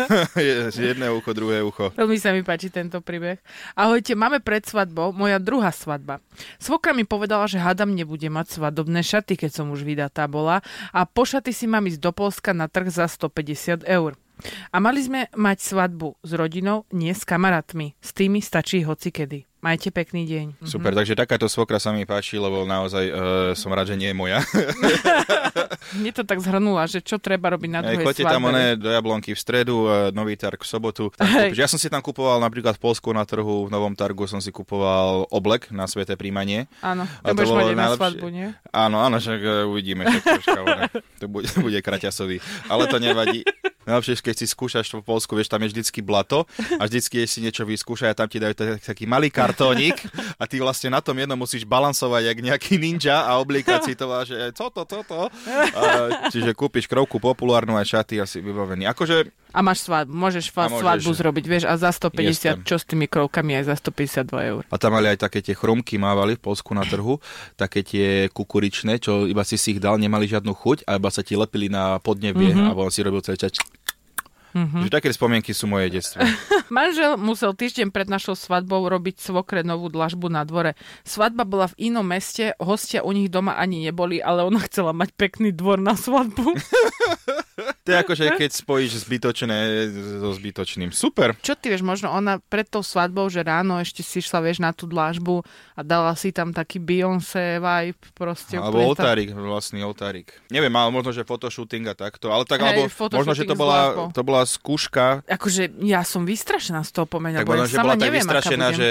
Jedné 0.92 1.06
ucho, 1.12 1.30
druhé 1.36 1.60
ucho. 1.60 1.92
Veľmi 1.94 2.16
sa 2.16 2.32
mi 2.32 2.40
páči 2.40 2.72
tento 2.72 3.04
príbeh. 3.04 3.38
Ahojte, 3.76 4.16
máme 4.16 4.40
pred 4.40 4.64
svadbou 4.64 5.12
moja 5.12 5.36
druhá 5.36 5.70
svadba. 5.70 6.18
Svokra 6.56 6.96
mi 6.96 7.04
povedala, 7.04 7.44
že 7.50 7.60
hadam 7.60 7.92
nebude 7.92 8.26
mať 8.32 8.56
svadobné 8.56 9.04
šaty, 9.04 9.36
keď 9.36 9.50
som 9.62 9.66
už 9.70 9.84
vydatá 9.84 10.24
bola 10.30 10.64
a 10.94 11.04
po 11.04 11.28
šaty 11.28 11.52
si 11.52 11.68
mám 11.68 11.84
ísť 11.84 12.00
do 12.00 12.10
Polska 12.14 12.56
na 12.56 12.70
trh 12.70 12.88
za 12.88 13.06
150 13.06 13.84
eur. 13.84 14.16
A 14.72 14.76
mali 14.82 15.00
sme 15.04 15.28
mať 15.34 15.58
svadbu 15.62 16.18
s 16.22 16.30
rodinou, 16.34 16.84
nie 16.92 17.12
s 17.14 17.22
kamarátmi. 17.26 17.94
S 18.00 18.10
tými 18.16 18.42
stačí 18.42 18.82
hocikedy. 18.82 19.46
Majte 19.62 19.94
pekný 19.94 20.26
deň. 20.26 20.46
Super, 20.66 20.90
mm-hmm. 20.90 20.98
takže 20.98 21.14
takáto 21.14 21.46
svokra 21.46 21.78
sa 21.78 21.94
mi 21.94 22.02
páči, 22.02 22.34
lebo 22.34 22.66
naozaj 22.66 23.04
uh, 23.06 23.14
som 23.54 23.70
rád, 23.70 23.94
že 23.94 23.96
nie 23.96 24.10
je 24.10 24.16
moja. 24.18 24.42
Mne 26.02 26.10
to 26.10 26.26
tak 26.26 26.42
zhrnula, 26.42 26.90
že 26.90 26.98
čo 26.98 27.22
treba 27.22 27.54
robiť 27.54 27.70
na 27.70 27.78
druhej 27.86 28.02
Choďte 28.02 28.26
tam 28.26 28.50
one 28.50 28.74
do 28.74 28.90
Jablonky 28.90 29.38
v 29.38 29.38
stredu, 29.38 29.86
uh, 29.86 30.10
nový 30.10 30.34
targ 30.34 30.58
v 30.58 30.66
sobotu. 30.66 31.14
Tam 31.14 31.54
ja 31.54 31.70
som 31.70 31.78
si 31.78 31.86
tam 31.86 32.02
kupoval 32.02 32.42
napríklad 32.42 32.74
v 32.74 32.82
Polsku 32.82 33.14
na 33.14 33.22
trhu, 33.22 33.70
v 33.70 33.70
Novom 33.70 33.94
targu 33.94 34.26
som 34.26 34.42
si 34.42 34.50
kupoval 34.50 35.30
oblek 35.30 35.70
na 35.70 35.86
sveté 35.86 36.18
príjmanie. 36.18 36.66
Áno, 36.82 37.06
to 37.22 37.30
budeš 37.30 37.54
mať 37.54 37.62
najlepšie... 37.62 37.78
na 37.78 37.94
svadbu, 37.94 38.26
nie? 38.34 38.48
Áno, 38.74 38.98
áno, 38.98 39.22
však 39.22 39.40
uh, 39.46 39.70
uvidíme. 39.70 40.10
Však 40.10 40.26
troška, 40.42 40.60
to 41.22 41.26
bude, 41.30 41.46
bude 41.70 41.78
kraťasový. 41.78 42.42
Ale 42.66 42.90
to 42.90 42.98
nevadí. 42.98 43.46
Najlepšie, 43.82 44.22
keď 44.22 44.34
si 44.38 44.46
skúšaš 44.46 44.86
v 44.92 45.02
Polsku, 45.02 45.34
vieš, 45.34 45.50
tam 45.50 45.62
je 45.66 45.74
vždycky 45.74 46.00
blato 46.04 46.46
a 46.78 46.86
vždycky 46.86 47.26
si 47.26 47.42
niečo 47.42 47.66
vyskúša 47.66 48.12
a 48.12 48.18
tam 48.18 48.30
ti 48.30 48.38
dajú 48.38 48.78
taký 48.78 49.04
malý 49.10 49.28
kartónik 49.32 49.98
a 50.40 50.46
ty 50.46 50.62
vlastne 50.62 50.94
na 50.94 51.02
tom 51.02 51.18
jednom 51.18 51.38
musíš 51.38 51.66
balansovať 51.66 52.22
jak 52.30 52.38
nejaký 52.38 52.74
ninja 52.78 53.26
a 53.26 53.42
oblíkať 53.42 53.80
si 53.90 53.94
to 53.98 54.06
že 54.22 54.54
co 54.54 54.66
to, 54.70 54.82
co 54.84 54.98
to. 55.02 55.20
A, 55.74 55.82
čiže 56.30 56.54
kúpiš 56.54 56.86
krovku 56.86 57.18
populárnu 57.18 57.74
aj 57.74 57.98
šaty 57.98 58.22
asi 58.22 58.38
vybavený. 58.38 58.86
Akože 58.86 59.32
a 59.52 59.60
máš 59.60 59.84
svadbu, 59.84 60.16
môžeš 60.16 60.48
a 60.56 60.64
môžeš, 60.64 60.80
svadbu 60.80 61.10
zrobiť, 61.12 61.44
vieš, 61.44 61.64
a 61.68 61.76
za 61.76 61.92
150, 61.92 62.24
jestem. 62.24 62.56
čo 62.64 62.80
s 62.80 62.88
tými 62.88 63.04
krovkami, 63.04 63.60
aj 63.60 63.64
za 63.68 63.76
152 63.84 64.48
eur. 64.48 64.62
A 64.72 64.76
tam 64.80 64.96
mali 64.96 65.12
aj 65.12 65.28
také 65.28 65.44
tie 65.44 65.52
chrumky, 65.52 66.00
mávali 66.00 66.40
v 66.40 66.42
Polsku 66.42 66.72
na 66.72 66.88
trhu, 66.88 67.20
také 67.60 67.84
tie 67.84 68.32
kukuričné, 68.32 68.96
čo 68.96 69.28
iba 69.28 69.44
si 69.44 69.60
si 69.60 69.76
ich 69.76 69.80
dal, 69.84 70.00
nemali 70.00 70.24
žiadnu 70.24 70.56
chuť, 70.56 70.88
a 70.88 70.96
iba 70.96 71.12
sa 71.12 71.20
ti 71.20 71.36
lepili 71.36 71.68
na 71.68 72.00
podnebie, 72.00 72.56
mm-hmm. 72.56 72.72
a 72.72 72.80
on 72.80 72.88
si 72.88 73.04
robil 73.04 73.20
celý 73.20 73.36
čas 73.44 73.60
Mm-hmm. 74.52 74.82
Že 74.84 74.90
také 74.92 75.08
spomienky 75.12 75.52
sú 75.56 75.64
moje 75.64 75.88
detstvo. 75.88 76.20
Manžel 76.76 77.16
musel 77.16 77.56
týždeň 77.56 77.88
pred 77.88 78.08
našou 78.08 78.36
svadbou 78.36 78.84
robiť 78.84 79.20
svokre 79.20 79.64
novú 79.64 79.88
dlažbu 79.88 80.28
na 80.28 80.44
dvore. 80.44 80.76
Svadba 81.04 81.48
bola 81.48 81.72
v 81.72 81.92
inom 81.92 82.04
meste, 82.04 82.52
hostia 82.60 83.00
u 83.00 83.12
nich 83.16 83.32
doma 83.32 83.56
ani 83.56 83.84
neboli, 83.88 84.20
ale 84.20 84.44
ona 84.44 84.60
chcela 84.64 84.92
mať 84.92 85.12
pekný 85.16 85.56
dvor 85.56 85.80
na 85.80 85.96
svadbu. 85.96 86.52
to 87.82 87.90
je 87.90 87.96
ako, 87.98 88.12
že 88.14 88.24
keď 88.38 88.50
spojíš 88.54 89.02
zbytočné 89.02 89.58
so 90.22 90.30
zbytočným. 90.38 90.94
Super. 90.94 91.34
Čo 91.42 91.58
ty 91.58 91.74
vieš, 91.74 91.82
možno 91.82 92.14
ona 92.14 92.38
pred 92.38 92.62
tou 92.70 92.78
svadbou, 92.78 93.26
že 93.26 93.42
ráno 93.42 93.82
ešte 93.82 94.06
si 94.06 94.22
šla, 94.22 94.38
vieš, 94.38 94.62
na 94.62 94.70
tú 94.70 94.86
dlažbu 94.86 95.42
a 95.74 95.80
dala 95.82 96.14
si 96.14 96.30
tam 96.30 96.54
taký 96.54 96.78
Beyoncé 96.78 97.58
vibe 97.58 97.98
proste. 98.14 98.54
Alebo 98.54 98.86
oltárik, 98.86 99.34
vlastný 99.34 99.82
oltárik. 99.82 100.30
Neviem, 100.54 100.70
ale 100.78 100.94
možno, 100.94 101.10
že 101.10 101.26
fotoshooting 101.26 101.90
a 101.90 101.94
takto, 101.98 102.30
ale 102.30 102.46
tak, 102.46 102.62
hey, 102.62 102.86
alebo 102.86 102.86
možno, 103.18 103.34
že 103.34 103.42
to 103.42 103.58
bola, 103.58 104.14
to 104.14 104.22
bola 104.22 104.46
skúška. 104.46 105.26
Akože 105.26 105.74
ja 105.82 106.06
som 106.06 106.22
vystrašená 106.22 106.86
z 106.86 106.90
toho 106.94 107.10
pomenia, 107.10 107.42
tak 107.42 107.50
možno, 107.50 107.66
že 107.66 107.82
bola 107.82 107.98
tak 107.98 108.06
neviem, 108.06 108.22
vystrašená, 108.22 108.66
že 108.78 108.90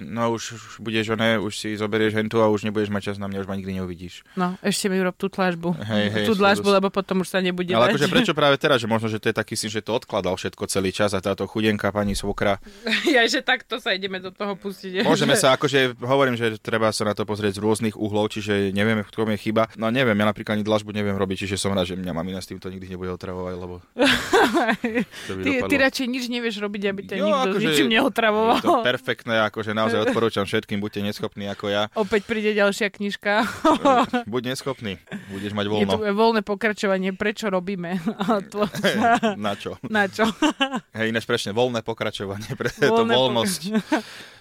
no 0.00 0.32
už, 0.32 0.42
už 0.56 0.62
budeš, 0.80 1.12
ne, 1.20 1.36
už 1.36 1.52
si 1.52 1.76
zoberieš 1.76 2.16
hentu 2.16 2.40
a 2.40 2.48
už 2.48 2.64
nebudeš 2.64 2.88
mať 2.88 3.12
čas 3.12 3.16
na 3.20 3.28
mňa, 3.28 3.44
už 3.44 3.48
ma 3.52 3.60
nikdy 3.60 3.76
neuvidíš. 3.76 4.24
No, 4.40 4.56
ešte 4.64 4.88
mi 4.88 4.96
rob 5.04 5.12
tú 5.20 5.28
tlažbu. 5.28 5.76
Hej, 5.76 6.06
hej, 6.16 6.24
tú 6.24 6.32
dlažbu, 6.32 6.80
lebo 6.80 6.88
potom 6.88 7.20
už 7.20 7.28
sa 7.28 7.44
nebude 7.44 7.76
Ale 7.76 7.92
akože 7.92 8.21
prečo 8.22 8.38
práve 8.38 8.56
teraz, 8.56 8.78
že 8.78 8.86
možno, 8.86 9.10
že 9.10 9.18
to 9.18 9.28
je 9.28 9.36
taký 9.36 9.58
si, 9.58 9.66
že 9.66 9.82
to 9.82 9.98
odkladal 9.98 10.38
všetko 10.38 10.70
celý 10.70 10.94
čas 10.94 11.10
a 11.12 11.18
táto 11.18 11.44
chudenka 11.50 11.90
pani 11.90 12.14
svokra. 12.14 12.62
ja, 13.14 13.26
že 13.26 13.42
takto 13.42 13.82
sa 13.82 13.92
ideme 13.92 14.22
do 14.22 14.30
toho 14.30 14.54
pustiť. 14.54 15.02
Môžeme 15.10 15.34
že... 15.34 15.42
sa, 15.42 15.58
akože 15.58 15.98
hovorím, 15.98 16.38
že 16.38 16.56
treba 16.62 16.94
sa 16.94 17.02
na 17.02 17.18
to 17.18 17.26
pozrieť 17.26 17.58
z 17.58 17.62
rôznych 17.62 17.96
uhlov, 17.98 18.30
čiže 18.30 18.70
nevieme, 18.70 19.02
v 19.02 19.10
ktorom 19.10 19.34
je 19.34 19.50
chyba. 19.50 19.66
No 19.74 19.90
neviem, 19.90 20.14
ja 20.14 20.26
napríklad 20.30 20.56
ani 20.56 20.64
dlažbu 20.64 20.94
neviem 20.94 21.18
robiť, 21.18 21.46
čiže 21.46 21.58
som 21.58 21.74
rád, 21.74 21.90
že 21.90 21.98
mňa 21.98 22.12
mamina 22.14 22.38
s 22.38 22.48
týmto 22.48 22.70
nikdy 22.70 22.94
nebude 22.94 23.10
otravovať, 23.18 23.54
lebo 23.58 23.74
ty, 25.44 25.52
ty 25.66 25.74
radšej 25.74 26.06
nič 26.06 26.24
nevieš 26.30 26.62
robiť, 26.62 26.82
aby 26.94 27.00
ťa 27.02 27.14
jo, 27.18 27.26
nikto 27.26 27.48
akože, 27.58 27.66
ničím 27.66 27.88
neotravoval. 27.90 28.58
Je 28.62 28.66
to 28.70 28.86
perfektné, 28.86 29.34
akože 29.50 29.70
naozaj 29.74 29.98
odporúčam 30.10 30.44
všetkým, 30.46 30.78
buďte 30.78 31.00
neschopní 31.10 31.50
ako 31.50 31.74
ja. 31.74 31.90
Opäť 31.98 32.30
príde 32.30 32.54
ďalšia 32.54 32.94
knižka. 32.94 33.32
Buď 34.30 34.54
neschopný, 34.54 35.02
budeš 35.32 35.52
mať 35.56 35.66
voľno. 35.66 35.82
Je 35.82 35.86
to 35.90 35.98
voľné 36.14 36.40
pokračovanie, 36.46 37.10
prečo 37.16 37.48
robíme. 37.48 37.98
Na 39.44 39.52
čo? 39.58 39.76
Na 39.94 40.04
čo? 40.08 40.24
Hej, 40.96 41.12
ináč 41.12 41.24
presne, 41.28 41.50
voľné 41.52 41.84
pokračovanie, 41.84 42.52
pre 42.54 42.70
voľné 42.72 42.88
to 42.88 43.04
voľnosť. 43.18 43.60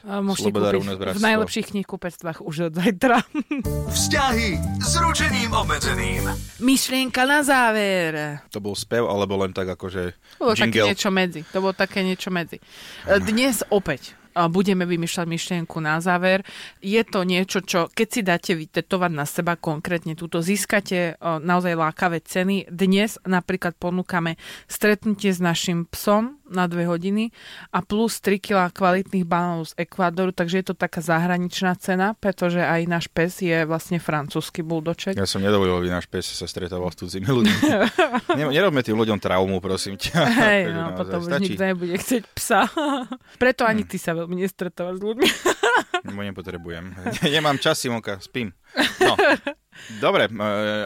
Môžete 0.01 0.49
kúpiť 0.49 1.17
v 1.17 1.21
najlepších 1.21 1.65
knihkupectvách 1.75 2.41
už 2.41 2.71
od 2.71 2.73
zajtra. 2.73 3.21
Vzťahy 3.91 4.49
s 4.81 4.93
ručením 4.97 5.51
obmedzeným. 5.53 6.25
Myšlienka 6.61 7.27
na 7.27 7.45
záver. 7.45 8.41
To 8.49 8.63
bol 8.63 8.73
spev, 8.73 9.05
alebo 9.05 9.37
len 9.41 9.53
tak 9.53 9.69
akože 9.69 10.15
To 10.41 10.49
bolo 10.49 10.55
také 10.57 10.79
niečo 10.89 11.09
medzi. 11.13 11.41
To 11.53 11.57
bolo 11.61 11.73
také 11.77 11.99
niečo 12.01 12.29
medzi. 12.33 12.57
Dnes 13.05 13.61
opäť 13.69 14.20
budeme 14.49 14.83
vymýšľať 14.89 15.27
myšlienku 15.29 15.77
na 15.79 16.01
záver. 16.01 16.41
Je 16.81 16.99
to 17.05 17.23
niečo, 17.23 17.61
čo 17.61 17.87
keď 17.93 18.07
si 18.09 18.21
dáte 18.25 18.51
vytetovať 18.57 19.11
na 19.13 19.29
seba 19.29 19.53
konkrétne 19.55 20.17
túto, 20.17 20.41
získate 20.41 21.21
naozaj 21.21 21.77
lákavé 21.77 22.19
ceny. 22.25 22.67
Dnes 22.67 23.21
napríklad 23.23 23.77
ponúkame 23.77 24.41
stretnutie 24.65 25.29
s 25.29 25.37
našim 25.37 25.85
psom 25.93 26.40
na 26.51 26.67
dve 26.67 26.85
hodiny 26.85 27.31
a 27.71 27.79
plus 27.81 28.19
3 28.19 28.37
kg 28.37 28.69
kvalitných 28.69 29.25
banánov 29.25 29.71
z 29.71 29.87
Ekvádoru, 29.87 30.35
takže 30.35 30.61
je 30.61 30.65
to 30.71 30.75
taká 30.75 30.99
zahraničná 30.99 31.73
cena, 31.79 32.13
pretože 32.19 32.59
aj 32.59 32.81
náš 32.85 33.05
pes 33.07 33.39
je 33.39 33.63
vlastne 33.63 33.97
francúzsky 33.97 34.61
buldoček. 34.61 35.15
Ja 35.15 35.25
som 35.25 35.39
nedovolil, 35.39 35.79
aby 35.79 35.89
náš 35.89 36.05
pes 36.11 36.27
sa 36.27 36.45
stretával 36.45 36.91
s 36.91 36.99
cudzími 36.99 37.27
ľuďmi. 37.31 37.57
Nerobme 38.55 38.83
tým 38.83 38.99
ľuďom 38.99 39.17
traumu, 39.17 39.63
prosím 39.63 39.95
ťa. 39.95 40.19
Hej, 40.27 40.61
no, 40.75 40.93
potom 40.99 41.23
už 41.23 41.39
nikto 41.39 41.63
nebude 41.63 41.95
chcieť 41.95 42.23
psa. 42.35 42.67
Preto 43.41 43.63
ani 43.63 43.87
hm. 43.87 43.89
ty 43.89 43.97
sa 43.97 44.11
veľmi 44.11 44.35
nestretávaš 44.43 44.99
s 44.99 45.03
ľuďmi. 45.07 45.27
Bo 46.15 46.21
nepotrebujem. 46.21 46.85
Nemám 47.23 47.61
čas, 47.61 47.79
Simonka, 47.79 48.19
spím. 48.19 48.51
No. 48.99 49.15
Dobre, 49.99 50.29
e, 50.29 50.33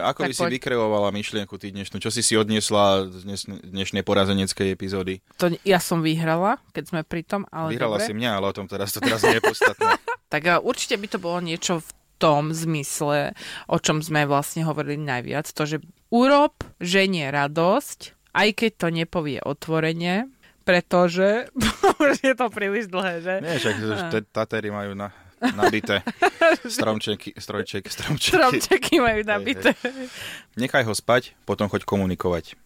ako 0.02 0.20
tak 0.24 0.28
by 0.30 0.34
poď. 0.34 0.40
si 0.40 0.54
vykreovala 0.58 1.08
myšlienku 1.12 1.54
ty 1.60 1.70
dnešnú? 1.70 2.00
Čo 2.00 2.10
si 2.10 2.24
si 2.24 2.34
odniesla 2.34 3.06
z 3.10 3.20
dnes, 3.22 3.40
dnešnej 3.46 4.02
porazeneckej 4.02 4.72
epizódy? 4.72 5.20
To 5.38 5.52
ja 5.62 5.78
som 5.78 6.00
vyhrala, 6.00 6.58
keď 6.72 6.84
sme 6.90 7.00
pri 7.04 7.22
tom, 7.22 7.44
ale 7.52 7.76
Vyhrala 7.76 8.00
dobre. 8.00 8.06
si 8.08 8.12
mňa, 8.16 8.30
ale 8.40 8.46
o 8.50 8.54
tom 8.56 8.66
teraz 8.66 8.96
to 8.96 8.98
teraz 9.04 9.22
nie 9.22 9.38
je 9.38 9.44
podstatné. 9.44 9.90
tak 10.32 10.42
určite 10.64 10.96
by 10.96 11.06
to 11.06 11.18
bolo 11.20 11.38
niečo 11.44 11.84
v 11.84 11.90
tom 12.16 12.56
zmysle, 12.56 13.36
o 13.68 13.76
čom 13.76 14.00
sme 14.00 14.24
vlastne 14.24 14.64
hovorili 14.64 14.96
najviac. 14.96 15.46
To, 15.52 15.68
že 15.68 15.84
urob 16.08 16.56
ženie 16.80 17.28
radosť, 17.28 18.32
aj 18.32 18.48
keď 18.56 18.70
to 18.80 18.88
nepovie 18.88 19.38
otvorene, 19.44 20.32
pretože 20.66 21.52
už 22.02 22.24
je 22.24 22.34
to 22.34 22.46
príliš 22.50 22.90
dlhé, 22.90 23.14
že? 23.22 23.34
Nie, 23.44 23.56
však 23.60 24.32
Tatery 24.32 24.72
majú 24.72 24.96
na, 24.98 25.12
nabité 25.40 26.02
stromčeky, 26.76 27.36
strojček, 27.36 27.84
stromčeky. 27.88 28.36
Stromčeky 28.36 28.94
majú 29.00 29.20
nabité. 29.26 29.76
Hej, 29.82 29.92
hej. 29.92 30.08
Nechaj 30.56 30.84
ho 30.88 30.94
spať, 30.96 31.36
potom 31.44 31.68
choď 31.68 31.84
komunikovať. 31.84 32.56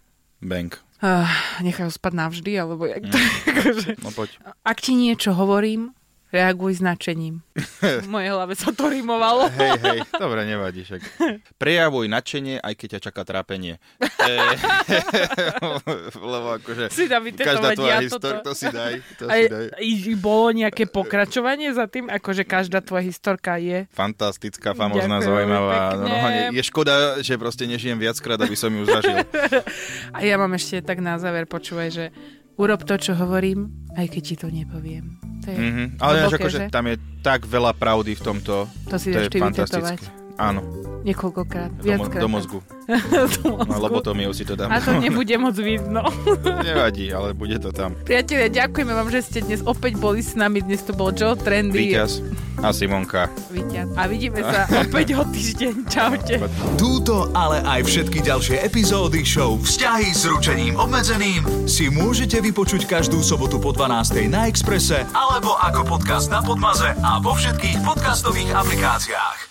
Bank. 0.41 0.81
Uh, 1.01 1.29
nechaj 1.65 1.89
ho 1.89 1.93
spať 1.93 2.13
navždy, 2.17 2.53
alebo 2.61 2.85
jak 2.89 3.05
to... 3.05 3.17
Mm. 3.17 3.29
akože, 3.51 3.91
no 4.05 4.11
poď. 4.13 4.31
Ak 4.65 4.79
ti 4.81 4.93
niečo 4.97 5.33
hovorím, 5.37 5.97
Reaguj 6.31 6.79
značením. 6.79 7.43
V 8.07 8.09
mojej 8.09 8.31
hlave 8.31 8.55
sa 8.55 8.71
to 8.71 8.87
rimovalo. 8.87 9.51
Hej, 9.51 9.79
hej, 9.83 9.99
dobre, 10.15 10.47
nevadí 10.47 10.87
však. 10.87 11.03
Prejavuj 11.59 12.07
nadšenie, 12.07 12.63
aj 12.63 12.75
keď 12.79 12.89
ťa 12.97 13.01
čaká 13.11 13.23
trápenie. 13.27 13.83
E, 13.99 14.35
lebo 16.35 16.49
akože 16.63 16.89
si 16.95 17.11
dá 17.11 17.19
každá 17.19 17.75
tvoja 17.75 17.99
ja 17.99 18.03
histor, 18.03 18.35
to 18.47 18.53
si 18.55 18.67
daj. 18.71 19.03
To 19.19 19.25
aj, 19.27 19.41
si 19.43 19.51
daj. 19.51 19.69
Bolo 20.23 20.55
nejaké 20.55 20.87
pokračovanie 20.87 21.75
za 21.75 21.91
tým, 21.91 22.07
akože 22.07 22.47
každá 22.47 22.79
tvoja 22.79 23.03
historka 23.03 23.59
je... 23.59 23.91
Fantastická, 23.91 24.73
famozná, 24.73 25.19
zaujímavá. 25.21 25.99
No, 25.99 26.15
je 26.55 26.63
škoda, 26.63 27.19
že 27.21 27.35
proste 27.35 27.67
nežijem 27.67 27.99
viackrát, 27.99 28.39
aby 28.39 28.55
som 28.55 28.71
ju 28.71 28.87
zažil. 28.87 29.19
A 30.17 30.23
ja 30.23 30.39
mám 30.39 30.55
ešte 30.55 30.81
tak 30.85 31.03
na 31.03 31.19
záver, 31.19 31.51
počúvaj, 31.51 31.89
že 31.91 32.05
urob 32.61 32.85
to, 32.85 32.95
čo 33.01 33.17
hovorím, 33.17 33.89
aj 33.97 34.07
keď 34.13 34.23
ti 34.23 34.35
to 34.37 34.53
nepoviem. 34.53 35.17
To 35.41 35.49
je 35.49 35.57
mm-hmm. 35.57 35.87
Ale 35.97 36.29
hlboké, 36.29 36.37
akože 36.45 36.59
že? 36.61 36.67
tam 36.69 36.85
je 36.85 36.97
tak 37.25 37.49
veľa 37.49 37.73
pravdy 37.73 38.13
v 38.13 38.23
tomto. 38.23 38.69
To 38.69 38.97
si 39.01 39.09
to 39.09 39.25
je 39.25 39.33
fantastické. 39.33 40.05
Áno. 40.37 40.61
Niekoľkokrát, 41.01 41.71
viackrát. 41.81 42.21
Do, 42.21 42.29
mo- 42.29 42.43
do 42.45 42.53
mozgu. 42.53 42.59
do 43.41 43.53
mozgu. 43.57 43.67
No, 43.67 43.77
lobotomiu 43.81 44.31
si 44.37 44.45
to 44.45 44.53
dám. 44.53 44.69
A 44.69 44.81
to 44.81 45.01
nebude 45.01 45.33
moc 45.41 45.57
vidno. 45.57 46.05
Nevadí, 46.69 47.09
ale 47.09 47.33
bude 47.33 47.57
to 47.57 47.73
tam. 47.73 47.97
Priatelia, 48.05 48.53
ďakujeme 48.53 48.93
vám, 48.93 49.09
že 49.09 49.25
ste 49.25 49.39
dnes 49.41 49.65
opäť 49.65 49.97
boli 49.97 50.21
s 50.21 50.37
nami. 50.37 50.61
Dnes 50.61 50.85
to 50.85 50.93
bol 50.93 51.09
Joe 51.11 51.35
Trendy. 51.35 51.97
Víťaz 51.97 52.21
a 52.61 52.77
Simonka. 52.77 53.33
Víťaz. 53.49 53.89
A 53.97 54.05
vidíme 54.05 54.45
sa 54.45 54.69
opäť 54.85 55.17
o 55.17 55.25
týždeň. 55.25 55.75
Čaute. 55.89 56.37
Túto, 56.77 57.33
ale 57.33 57.65
aj 57.65 57.81
všetky 57.89 58.21
ďalšie 58.21 58.61
epizódy 58.61 59.25
show 59.25 59.57
Vzťahy 59.57 60.13
s 60.13 60.29
ručením 60.29 60.77
obmedzeným 60.77 61.65
si 61.65 61.89
môžete 61.89 62.45
vypočuť 62.45 62.85
každú 62.85 63.25
sobotu 63.25 63.57
po 63.57 63.73
12. 63.73 64.29
na 64.29 64.45
Exprese 64.47 65.09
alebo 65.17 65.57
ako 65.57 65.97
podcast 65.97 66.29
na 66.29 66.45
Podmaze 66.45 66.93
a 67.01 67.17
vo 67.25 67.33
všetkých 67.33 67.81
podcastových 67.81 68.53
aplikáciách. 68.53 69.50